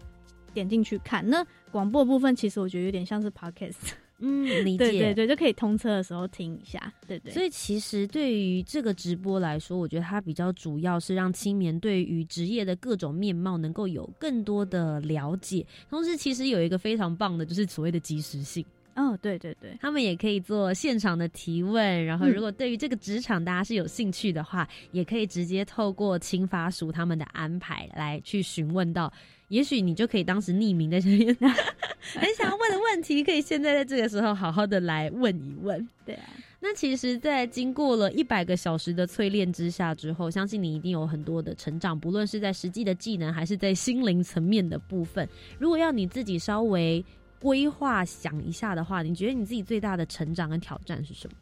[0.54, 1.28] 点进去看。
[1.28, 3.94] 那广播部分其实我觉得有点像是 Podcast。
[4.20, 7.32] 嗯，理解，对对对，就可以通车的时候听一下，对对。
[7.32, 18.66] 所以其实对于这个直播来说，我觉得它比较主要是让青年对于职业的各种面貌能够有更多的了解，同时其实有一个非常棒的，就是所谓的及时性。
[19.00, 22.34] 哦，对对对，他们也可以做现场的提问，然后嗯。
[22.34, 29.12] 如果对于这个职场大家是有兴趣的话，也可以直接透过青发署他们的安排来去询问到，
[29.48, 31.34] 也许你就可以当时匿名在这边。
[32.16, 35.88] 很想要问的问题，可以现在在这个时候好好的来问一问。
[36.06, 36.24] 对啊，
[36.60, 45.28] 那其实，在经过了一百个小时的淬炼之下之后，相信你一定有很多的成长，不论是在实际的技能，还是在心灵层面的部分。
[45.60, 47.04] 如果要你自己稍微
[47.40, 51.34] 规划想一下的话，你觉得你自己最大的成长跟挑战是什么？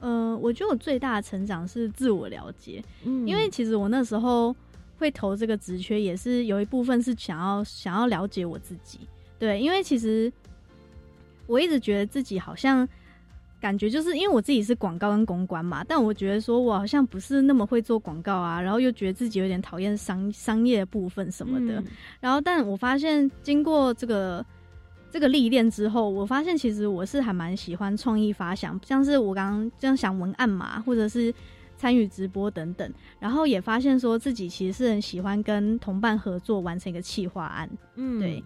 [0.00, 4.54] 呃，我觉得我最大的成长是自我了解，嗯因为其实我那时候
[4.98, 8.98] 会投这个职缺，也是有一部分是想要想要了解我自己。
[9.38, 10.32] 对，因为其实
[11.46, 12.88] 我一直觉得自己好像
[13.60, 21.78] 感觉就是因为我自己是广告跟公关嘛，但我觉得说我好像不是那么会做广告啊，然后又觉得自己有点讨厌商商业部分什么的。
[21.80, 21.86] 嗯
[22.20, 24.44] 然后，但我发现经过这个
[25.10, 31.34] 这个历练之后，我发现其实我是还蛮喜欢创意发想，像是我刚刚这样想文案嘛，或者是
[31.76, 37.68] 参与直播等等，然后也发现说自己其实是很喜欢跟同伴合作完成一个企划案。
[37.96, 38.44] 嗯对。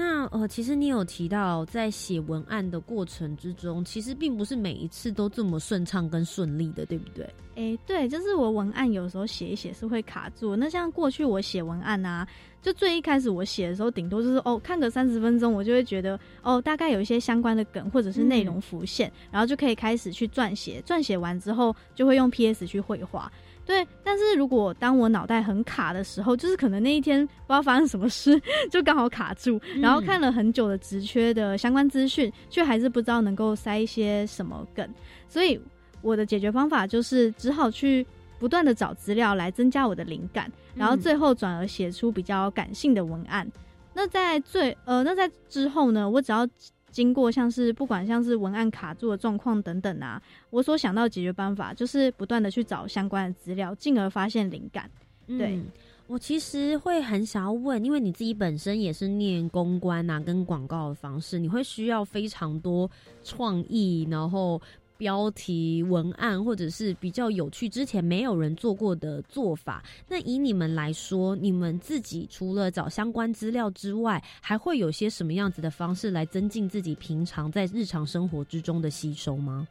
[0.00, 7.28] 那呃，其实你有提到，在写文案的过程之中，其实并不是每一次都这么顺畅跟顺利的，对不对？
[7.56, 10.54] 诶，对，就是我文案有时候写一写是会卡住。
[10.54, 12.24] 那像过去我写文案啊，
[12.62, 20.80] 就最一开始我写的时候，顶多就是哦看个三十分钟，我就会觉得哦大概有一些相关的梗或者是内容浮现，然后就可以开始去撰写。
[20.86, 23.32] 撰写完之后，就会用 PS 去绘画。
[23.68, 28.40] 对，但是如果当我脑袋很卡的时候，就是可能那一天不知道发生什么事，
[28.70, 34.88] 就刚好卡住，然后看了很久的职缺的相关资讯，却还是不知道能够塞一些什么梗，
[35.28, 35.60] 所以
[36.00, 38.06] 我的解决方法就是只好去
[38.38, 43.46] 不断的找资料来增加我的灵感，然后最后转而写出比较感性的文案。
[43.92, 46.48] 那在最呃，那在之后呢，我只要
[46.90, 54.90] 经过像是不管像是文案卡住的状况等等啊，我所想到解决办法就是不断的去找相关的资料，进而发现灵感。
[55.26, 55.66] 对嗯
[56.06, 62.90] 我其实会很想要问，因为你自己本身也是念公关啊，跟广告的方式，你会需要非常多
[63.22, 64.58] 创意，然后
[64.98, 69.82] 标题、文案，或者是比较有趣、之前没有人做过的做法。
[70.08, 79.66] 那以你们来说，你们自己除了找相关资料之外，还会有些什么样子的方式来增进自己平常在日常生活之中的吸收吗？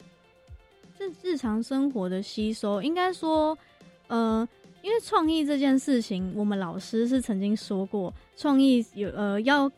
[0.98, 3.56] 这日常生活的吸收，应该说，
[4.08, 4.48] 呃，
[4.82, 9.70] 因为创意这件事情，我们老师是曾经说过，创意有呃要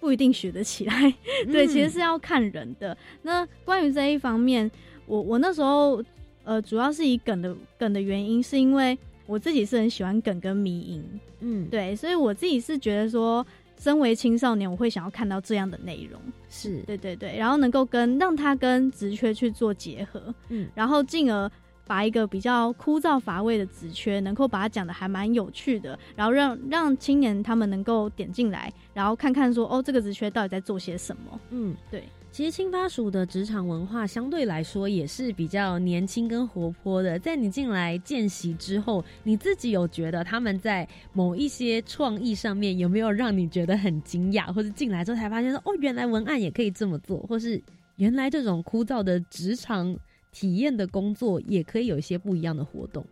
[0.00, 1.14] 不一定学得起来，
[1.50, 2.96] 对，嗯其实是要看人的。
[3.22, 4.70] 那关于这一方面，
[5.06, 6.02] 我我那时候
[6.44, 13.44] 呃主要是以梗的梗的原因，是因为我自己是很喜欢梗跟迷音，嗯，对，所以我自己是觉得说。
[13.80, 16.20] 身为青少年，我会想要看到这样的内容，
[16.50, 16.78] 是。
[16.78, 21.48] 对对对，然后能够跟让他跟职缺去做结合，嗯，然后进而
[21.88, 31.40] 把一个比较枯燥乏味的职缺，能够把它讲的还蛮有趣的，然后让让青年他们能够点进来，然后看看说哦，这个职缺到底在做些什么。
[31.50, 32.04] 嗯，对。
[32.30, 37.18] 其实青发署的职场文化相对来说也是比较年轻跟活泼的。
[37.18, 47.60] 在你进来见习之后，你自己有觉得他们在某一些创意上面有没有让你觉得很惊讶，或者进来之后才发现说哦，原来文案也可以这么做，或是
[47.96, 49.96] 原来这种枯燥的职场
[50.32, 53.04] 体验的工作也可以有一些不一样的活动。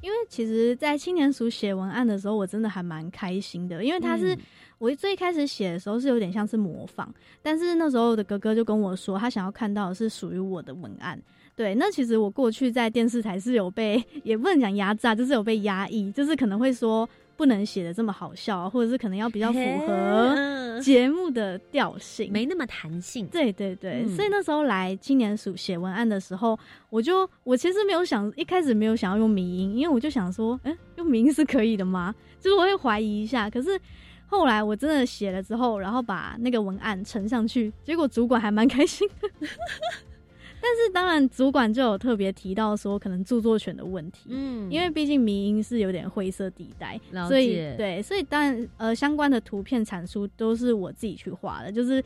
[0.00, 4.38] 因为其实，在青年署写文案的时候，我真的还蛮开心的，因为他是、嗯
[4.80, 11.20] 我最开始写的时候是有点像是模仿，但是那时候的哥哥就跟我说，他想要看到的是属于我的文案。
[11.54, 17.06] 对，那其实我过去在电视台是有被，也不能讲压榨，就是有被压抑，就是可能会说
[17.40, 23.26] 不能写的这么好笑啊，或者是可能要比较符合节目的调性，没那么弹性。
[23.28, 26.58] 对对对，嗯所以那时候来青年署写文案的时候，
[26.90, 32.14] 我就我其实没有想，一开始没有想要用迷音，因为我就想说，哎、用迷音是可以的吗？
[32.38, 33.80] 就是我会怀疑一下，可是。
[34.32, 39.28] 后来我真的写了之后，然后把那个文案呈上去，结果主管还蛮开心的。
[40.62, 44.70] 但是当然，主管就有特别提到说，可能著作权的问题，嗯。
[44.70, 52.02] 因为毕竟迷音是有点灰色地带，所以解对，所以当然呃相关的图片产出都是我自己去画的，就是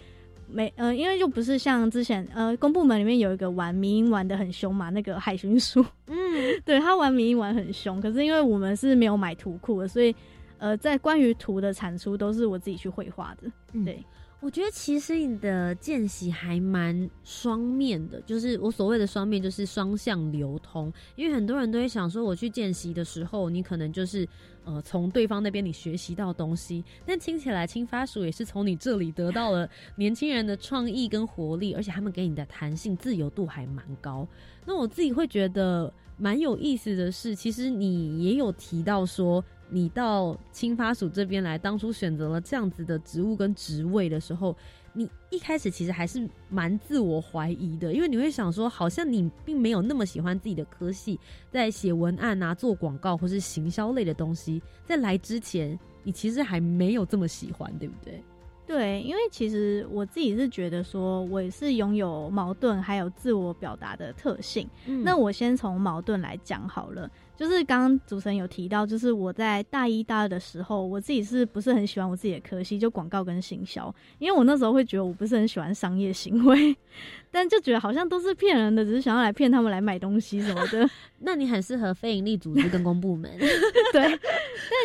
[0.47, 6.17] 没呃，因为就不是像之前呃公部门里面有一个玩迷音玩的很凶嘛，那个海巡署，嗯，
[6.65, 10.15] 对他玩迷音玩很凶，可是因为我们是没有买图库的，所以
[10.59, 13.85] 呃在关于图的产出都是我自己去绘画的，嗯。
[13.85, 14.03] 对。
[14.45, 20.93] 我觉得其实你的见习还蛮双面的，就是我所谓的双面，就是双向流通。
[21.17, 24.29] 因为很多人都会想说，我去见习的时候，你可能就是
[24.67, 29.67] 呃从对方那边你学习到东西，但听起来青发鼠也是从你这里得到了
[29.97, 34.29] 年轻人的创意跟活力，而且他们给你的弹性自由度还蛮高。
[34.67, 39.43] 那我自己会觉得蛮有意思的是，其实你也有提到说。
[39.71, 44.57] 你到青发署这边来，当初选择了这样子的职务跟职位的时候，
[44.93, 51.19] 你一开始其实还是蛮自我怀疑的，因为你会想说，好像你并没有那么喜欢自己的科系，
[51.51, 58.23] 在写文案啊、做广告或是行销类的东西，在来之前，你其实还没有这么喜欢，对不对？
[58.67, 64.67] 对，因为其实我自己是觉得说，我也是拥有矛盾还有自我表达的特性。
[65.03, 67.11] 那我先从矛盾来讲好了。
[67.37, 76.77] 就是刚刚主持人有提到，就是我在大一、大二的时候，我自己是不是很喜欢我自己的科系，就广告跟行销，因为我那时候会觉得我不是很喜欢商业行为，
[77.33, 80.89] 但就觉得好像都是骗人的，只是想要来骗他们来买东西什么的。
[81.27, 83.49] 那你很适合非营利组织跟公部门， 对。
[83.93, 84.19] 但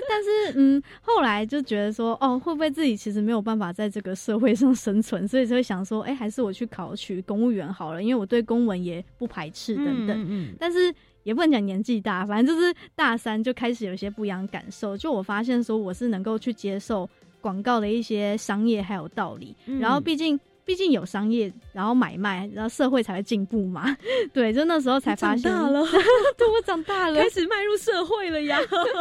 [0.08, 10.26] 但是嗯，后来就觉得说，哦，会不会自己其实没有办法在这个社会上生存，所以就会想说，哎，还是我去考取公务员好了，因为我对公文也不排斥等等。
[10.28, 10.93] 嗯，但是。
[11.30, 14.97] 也不能讲年纪大，反正就是大三就开始有一些不一样的感受。
[14.97, 17.07] 就我发现说，我是能够去接受
[17.39, 20.39] 广告的一些商业还有道理，然后毕竟。
[20.65, 23.97] 毕竟有商业，然后买卖，然后社会才会进步嘛。
[24.32, 25.84] 对，就那时候才发现，长大了，
[26.38, 28.59] 对我长大了， 开始迈入社会了呀。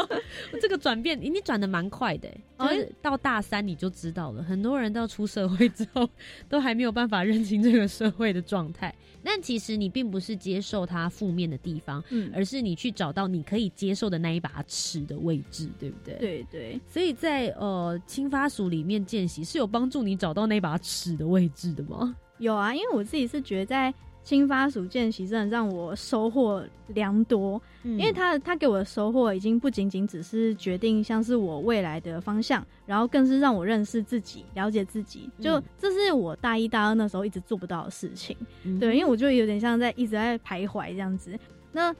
[0.62, 4.42] 这个转变，你转的蛮快的，就是到大三你就知道了。
[4.42, 6.08] 很多人到出社会之后，
[6.48, 8.94] 都还没有办法认清这个社会的状态。
[9.22, 16.14] 但其实你并不是接受它负面的地方，嗯，而是你去找到你可以接受的那一把尺的位置，对不对？
[16.14, 16.80] 对对。
[16.86, 21.68] 所以在呃青发署里面见习，是有帮助你找到那把尺的位置。
[21.72, 22.16] 的吗？
[22.38, 23.92] 有啊，因为我自己是觉得在
[24.22, 27.60] 青发署见习，真的让我收获良多。
[27.82, 35.30] 因为他他给我的收获，已经不仅仅只是决定像是我未来的方向，然后更是让我认识自己、了解自己。
[35.40, 38.36] 就这是我大一、大二那时候一直做不到的事情。
[38.78, 41.38] 对，因为我就有点像在一直在徘徊这样子。
[41.72, 41.90] 那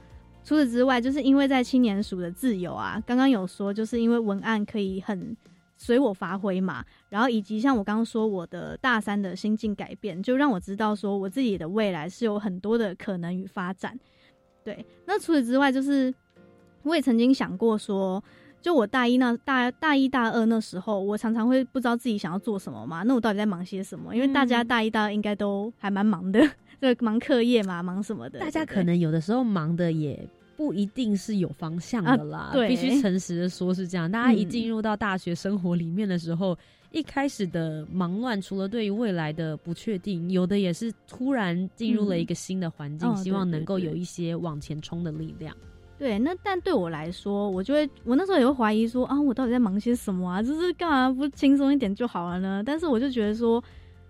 [0.43, 5.35] 除此之外，就是因为在青年署的自由啊，刚刚有说，就是因为文案可以很。
[5.81, 13.97] 随我发挥嘛，然后以及像我刚刚说，我的大三的心境改变，就让我知道说，我自己的未来是有很多的可能与发展。
[14.61, 16.13] 对，那除此之外，就是
[16.83, 18.21] 我也曾经想过说，
[18.61, 24.13] 就我大一那大大一大二那时候，我常常会不知道自己想要做什么嘛，那我到底在忙些什么？
[24.13, 26.45] 因为大家大一大二应该都还蛮忙的，
[26.81, 28.37] 对，忙课业嘛，忙什么的。
[28.37, 30.27] 大家可能有的时候忙的也。
[30.59, 34.11] 不一定是有方向的啦，必须诚实的说，是这样。
[34.11, 36.53] 大家一进入到大学生活里面的时候，
[36.91, 45.55] 一开始的忙乱，除了对于未来的不确定，有的也是突然进入了一个新的环境，希望能够有一些往前冲的力量。
[45.97, 50.43] 对，那但对我来说，我就会，我那时候也会怀疑说，啊，我到底在忙些什么啊？
[50.43, 52.61] 就是干嘛不轻松一点就好了呢？
[52.65, 53.63] 但是我就觉得说。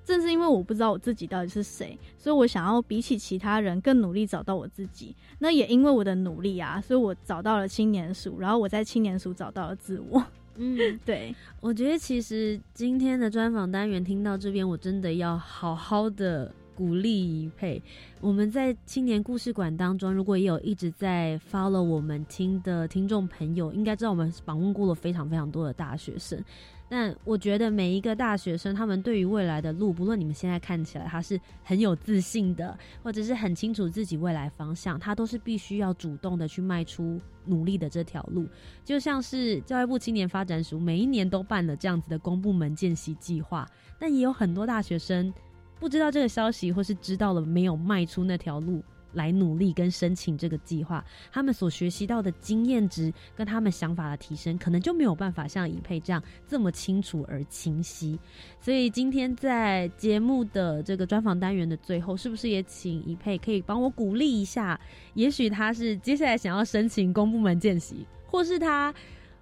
[0.10, 5.16] 正是因为我不知道我自己到底是谁，所以我想要比起其他人更努力找到我自己。
[5.38, 10.26] 那也因为我的努力啊，所以我找到了青年署，然后我在青年署找到了自我。
[10.56, 17.82] 嗯，对，我觉得其实今天的专访单元听到这边，我真的要好好的鼓励一佩。
[18.20, 26.44] 我们在青年故事馆当中，如果也有一直在 follow 我们听的听众朋友，应该知道我们访问过了非常非常多的大学生。
[26.90, 38.48] 但我觉得每一个大学生，他们对于未来的路，不论你们现在看起来他是很有自信的，或者是很清楚自己未来方向，他都是必须要主动的去迈出努力的这条路。
[38.84, 43.70] 就像是教育部青年发展署每一年都办了这样子的公部门见习计划，
[44.00, 45.32] 但也有很多大学生
[45.80, 48.84] 不知道这个消息，或是知道了没有迈出那条路。
[49.14, 58.20] 来努力跟申请这个计划，他们所学习到的经验值跟他们想法的提升，可能就没有办法像以佩这样这么清楚而清晰。
[58.60, 64.80] 所以今天在节目的这个专访单元的最后，是不是也请以佩可以帮我鼓励一下？
[65.14, 68.94] 也许他是接下来想要申请公部门见习，或是他。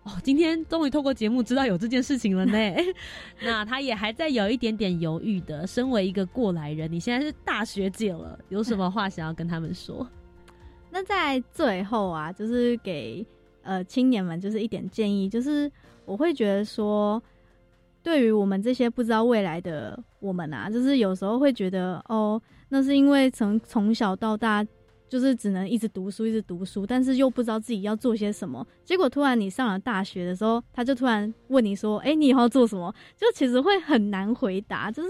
[0.08, 2.58] 哦，今天终于透过节目知道有这件事情了呢。
[3.44, 5.68] 那他也还在有一点点犹豫的。
[5.68, 10.08] 身为一个过来人，你现在是大学姐了，有什么话想要跟他们说？
[10.90, 13.26] 那在最后啊，就是给
[13.64, 15.70] 呃青年们就是一点建议，就是
[16.06, 17.22] 我会觉得说，
[18.02, 24.66] 对于我们这些不知道未来的我们啊，就是有时候会觉得哦，那是因为从从小到大
[25.10, 28.66] 就是只能一直读书，一直读书，但是又不知道自己要做些什么。
[28.84, 34.92] 结果突然你上了大学的时候，他就突然问你说：“哎，你以后要做什么？”就其实会很难回答。
[34.92, 35.10] 就是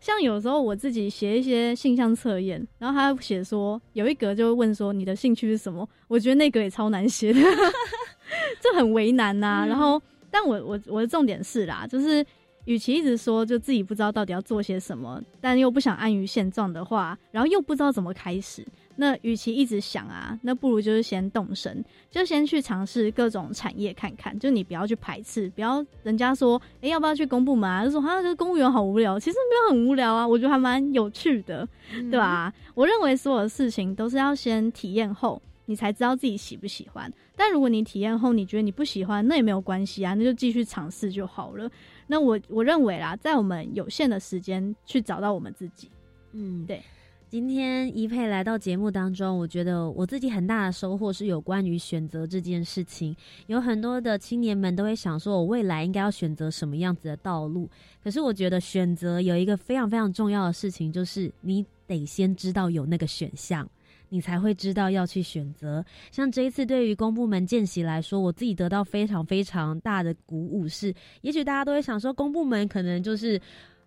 [0.00, 7.40] 像有时候我自己写一些性向测验，然后他写说有一格就问说你的兴趣是什么，我觉得那格也超难写的，
[8.60, 9.64] 就很为难呐。
[9.68, 12.24] 然后，但我我我的重点是啦，就是。
[12.64, 18.62] 与其一直说就自己不知道到底要做些什么，但又不想安于现状的话，然后又不知道怎么开始，
[19.00, 24.36] 那与其一直想啊，那不如就是先动身，就先去尝试各种产业看看。
[24.40, 27.84] 就你不要去排斥，不要人家说，哎，要不要去公部门啊？
[27.84, 31.66] 就说好像是公务员好无聊，其实没有很无聊啊，我觉得还蛮有趣的，
[32.10, 32.52] 对吧？
[32.74, 37.08] 我认为所有的事情都是要先体验后，你才知道自己喜不喜欢。
[37.36, 41.70] 但如果你体验后你觉得你不喜欢，那也没有关系啊，那就继续尝试就好了。
[42.08, 45.88] 那我我认为啦，在我们有限的时间去找到我们自己，
[46.32, 46.82] 嗯，对。
[47.30, 53.14] 今天一佩来到节目当中，我觉得我自己很大的收获是有关于选择这件事情。
[53.48, 57.68] 有很多的青年们都会想说，我未来应该要选择什么样子的道路。
[58.02, 63.68] 可是我觉得选择有一个非常非常重要的事情，就是你得先知道有那个选项。
[64.10, 65.84] 你才会知道要去选择。
[66.10, 73.38] 像这一次对于公部门见习来说，我自己得到非常非常大的鼓舞是，也许大家都会想说，公部门可能就是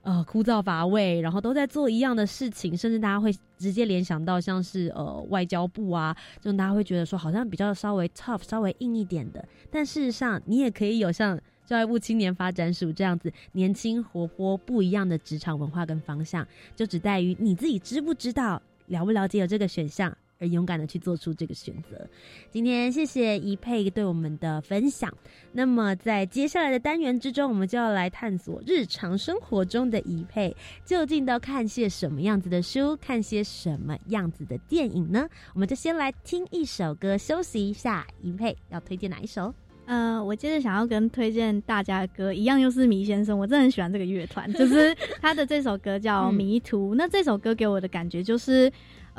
[0.03, 9.43] 呃枯燥乏味，然后都在做一样的事情，甚至大家会直接联想到像是呃外交部啊，就大家会觉得说好像比较稍微 tough、稍微硬一点的。
[9.69, 18.61] 但事实上，你也可以有像教育部青年发展署这样子年轻活泼、不一样的职场文化跟方向，就只在于你自己知不知道。
[18.87, 22.05] 了不了解有这个选项，而勇敢的去做出这个选择。
[22.49, 25.13] 今天谢谢一佩对我们的分享。
[25.53, 35.29] 那么在接下来的单元之中，我们就要来探索日常生活中的一佩究竟都看些什么样子的书，看些什么样子的电影呢？
[35.53, 38.05] 我们就先来听一首歌休息一下。
[38.21, 39.53] 一佩要推荐哪一首？
[39.85, 46.91] 呃，我接着想要跟推荐大家的歌一样，又是迷先生，我真的很喜欢这个乐团，就是他的这首歌叫《迷途》。
[46.95, 48.71] 那这首歌给我的感觉就是，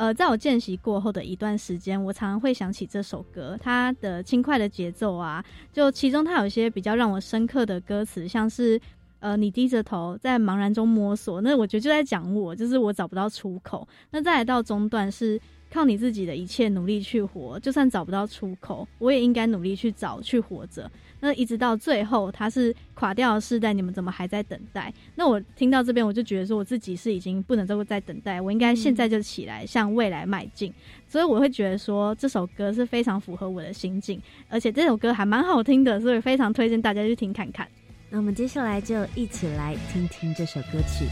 [0.03, 8.81] 呃，在我见习过后的一段时间，我常常会想起这首歌，它的轻快的节奏啊，就其中它有一些比较让我深刻的歌词，像是
[9.23, 13.89] 呃，你低着头在茫然中摸索，那我觉得就在讲我，就是我找不到出口。
[14.11, 15.41] 那再来到中段是。
[15.73, 20.91] 靠你自己的一切努力去活，就算找不到出口，我也应该努力去找去活着。
[21.19, 24.93] 那一直到最后，他是垮掉的时代，你们怎么还在等待？
[25.15, 30.71] 那我听到这边，我就觉得说，我自己是已经不能再再等待，我应该现在就起来向未来迈进。
[31.09, 34.21] 所以我会觉得说，这首歌是非常符合我的心境，
[34.51, 37.67] 而且这首歌还蛮好听的，所以非常推荐大家去听看看。
[38.15, 41.09] 那我们接下来就一起来听听这首歌曲。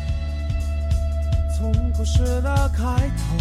[1.57, 2.85] 从故事的开
[3.17, 3.39] 头。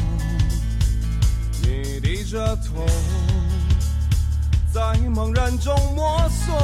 [1.64, 2.86] 你低着头，
[4.74, 4.80] 在
[5.10, 6.56] 茫然中摸索，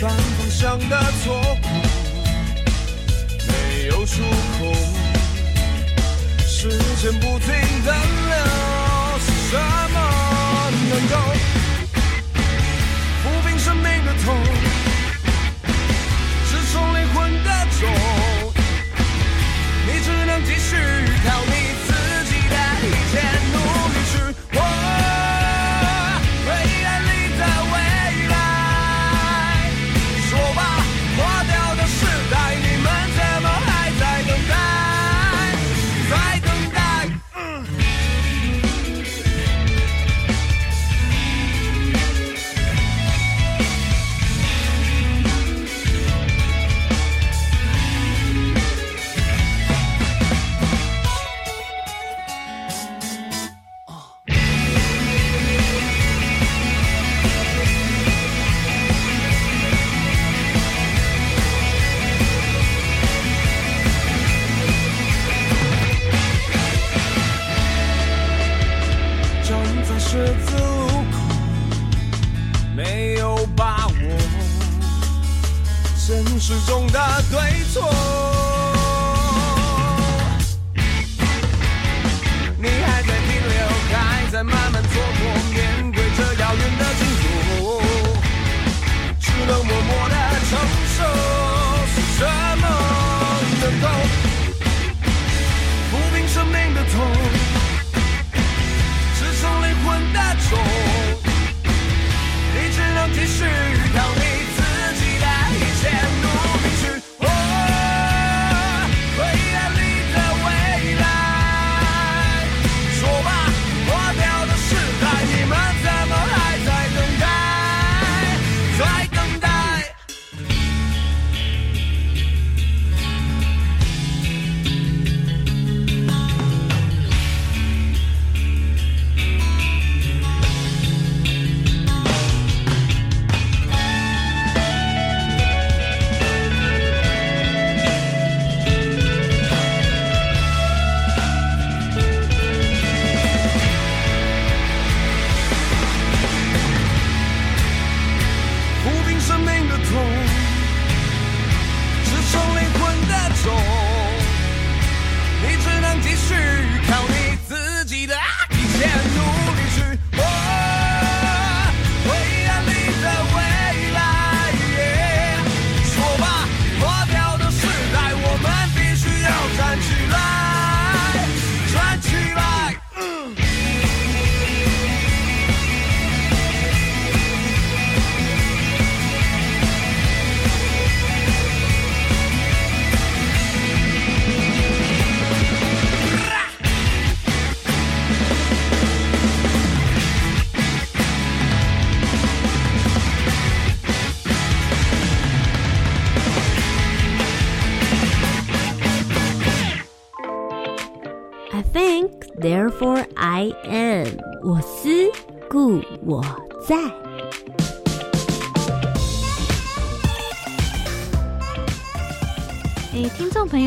[0.00, 1.70] 反方向的错过，
[3.48, 4.22] 没有出
[4.60, 4.72] 口，
[6.46, 6.68] 时
[7.00, 7.48] 间不停
[7.84, 8.32] 的流，
[9.18, 9.58] 是什
[9.92, 11.14] 么能够
[19.86, 20.76] 你只能继续
[21.26, 21.61] 逃避。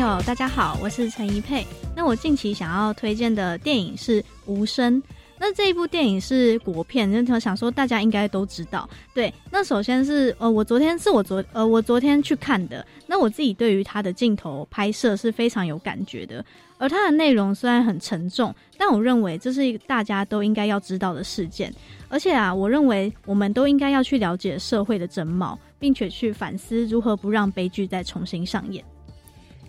[0.06, 1.66] 友，大家好，我是陈怡佩。
[1.96, 5.02] 那我近期想要推荐的电影是《无声》。
[5.38, 8.88] 那这一部电影是国片，就想说大家应该都知道。
[9.12, 12.86] 对，那首先是呃，我昨天是我昨呃，我昨天去看的。
[13.06, 16.44] 那我自己对于它的镜头拍摄是非常有感觉的。
[16.78, 21.72] 而它的内容虽然很沉重，但我认为这是一个大家都应该要知道的事件。
[22.08, 28.84] 而且啊，我认为我们都应该要去了解社会的真貌，并且去反思如何不让悲剧再重新上演。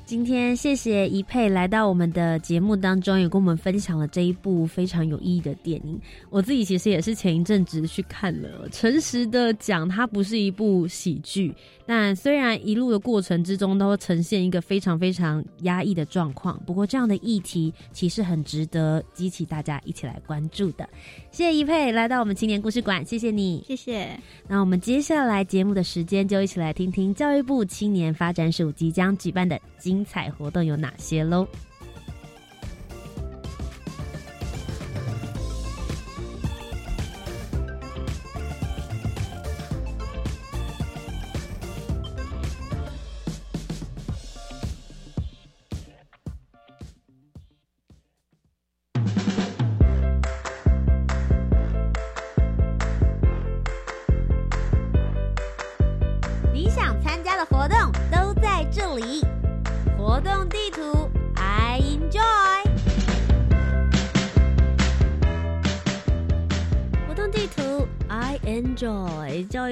[0.08, 6.00] 今天谢谢一佩来到我们的节目当中，也跟我们分享了这一部非常有意义的电影。
[6.30, 11.54] 我自己其实也是前一阵子去看了，诚实的讲，它不是一部喜剧。
[11.88, 20.88] 但虽然一路的过程之中都呈现一个非常非常压抑的状况，不过这样的议题其实很值得激起大家一起来关注的。
[21.32, 24.20] 谢谢一佩来到我们青年故事馆，谢谢你，谢谢。
[24.48, 31.48] 那我们接下来节目的时间就一起来听听教育部青年发展署即将举办的精彩活动有哪些喽。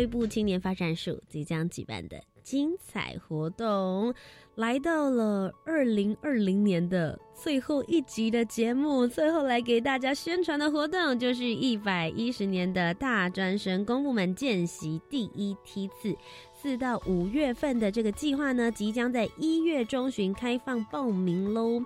[0.06, 4.14] 教育部青年发展署即将举办的精彩活动，
[4.53, 9.08] 来到了二零二零年的最后一集的节目。
[9.08, 16.16] 最后来给大家宣传的活动，就是一百一十年的大专生公部门见习第一梯次，
[16.53, 21.84] 四到五月份的这个计划呢，即将在一月中旬开放报名喽。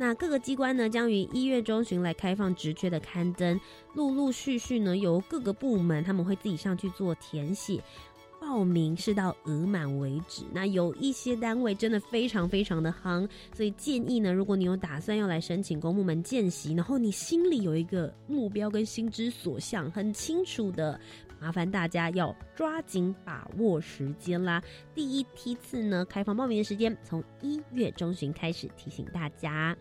[0.00, 3.60] 那各个机关呢，将于一月中旬来开放职缺的刊登，
[3.94, 7.82] 陆陆续续呢，由各个部门他们会自己上去做填写，
[8.40, 10.44] 报名是到额满为止。
[10.52, 20.98] 那有一些单位真的非常非常的夯，所以建议呢，如果你有打算要来申请公部门见习，然后你心里有一个目标跟心之所向很清楚的。
[21.40, 24.62] 麻烦大家要抓紧把握时间啦！
[24.94, 29.76] 第一梯次呢，开放报名的时间从一月中旬开始，提醒大家。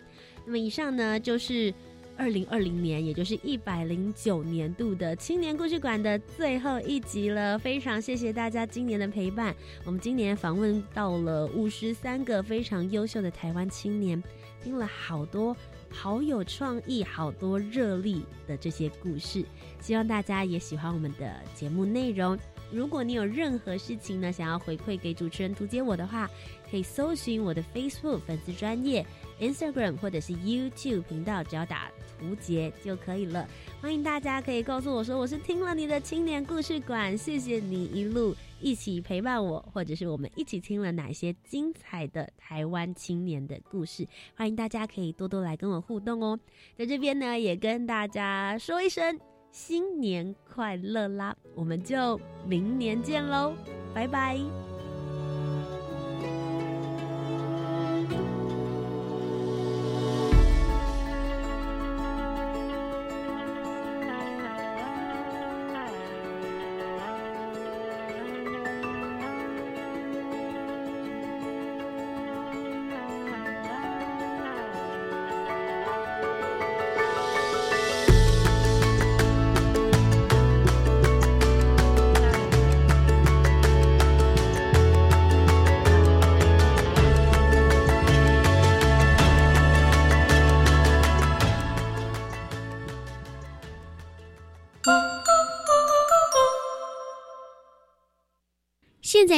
[0.45, 1.74] 那么以上呢，就是
[2.16, 7.58] 二零二零年，也就是一百零九年度的青年故事馆的最后一集了。
[7.60, 9.55] 非常谢谢大家今年的陪伴。
[9.84, 14.22] 我们今年访问到了五十三个非常优秀的台湾青年，
[14.64, 15.55] 听了好多。
[15.89, 19.45] 好有创意，好多热力的这些故事，
[19.80, 22.38] 希望大家也喜欢我们的节目内容。
[22.70, 26.30] 如果你有任何事情呢，想要回馈给主持人图解我的话，
[26.70, 29.05] 可以搜寻我的 Facebook 粉丝专业、
[29.39, 31.89] Instagram 或者是 YouTube 频道，只要打
[32.20, 33.47] 图解就可以了。
[33.80, 38.36] 欢迎大家可以告诉我说，我是听了你的青年故事馆，谢谢你一路。
[38.60, 44.08] 一起陪伴我，或者是我们一起听了哪些精彩的台湾青年的故事？
[44.36, 46.39] 欢迎大家可以多多来跟我互动哦。
[46.76, 49.20] 在这边呢，也跟大家说一声
[49.51, 51.36] 新年快乐啦！
[51.55, 53.53] 我们就明年见喽，
[53.93, 54.76] 拜拜。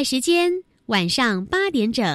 [0.04, 2.06] 时间晚上八点整。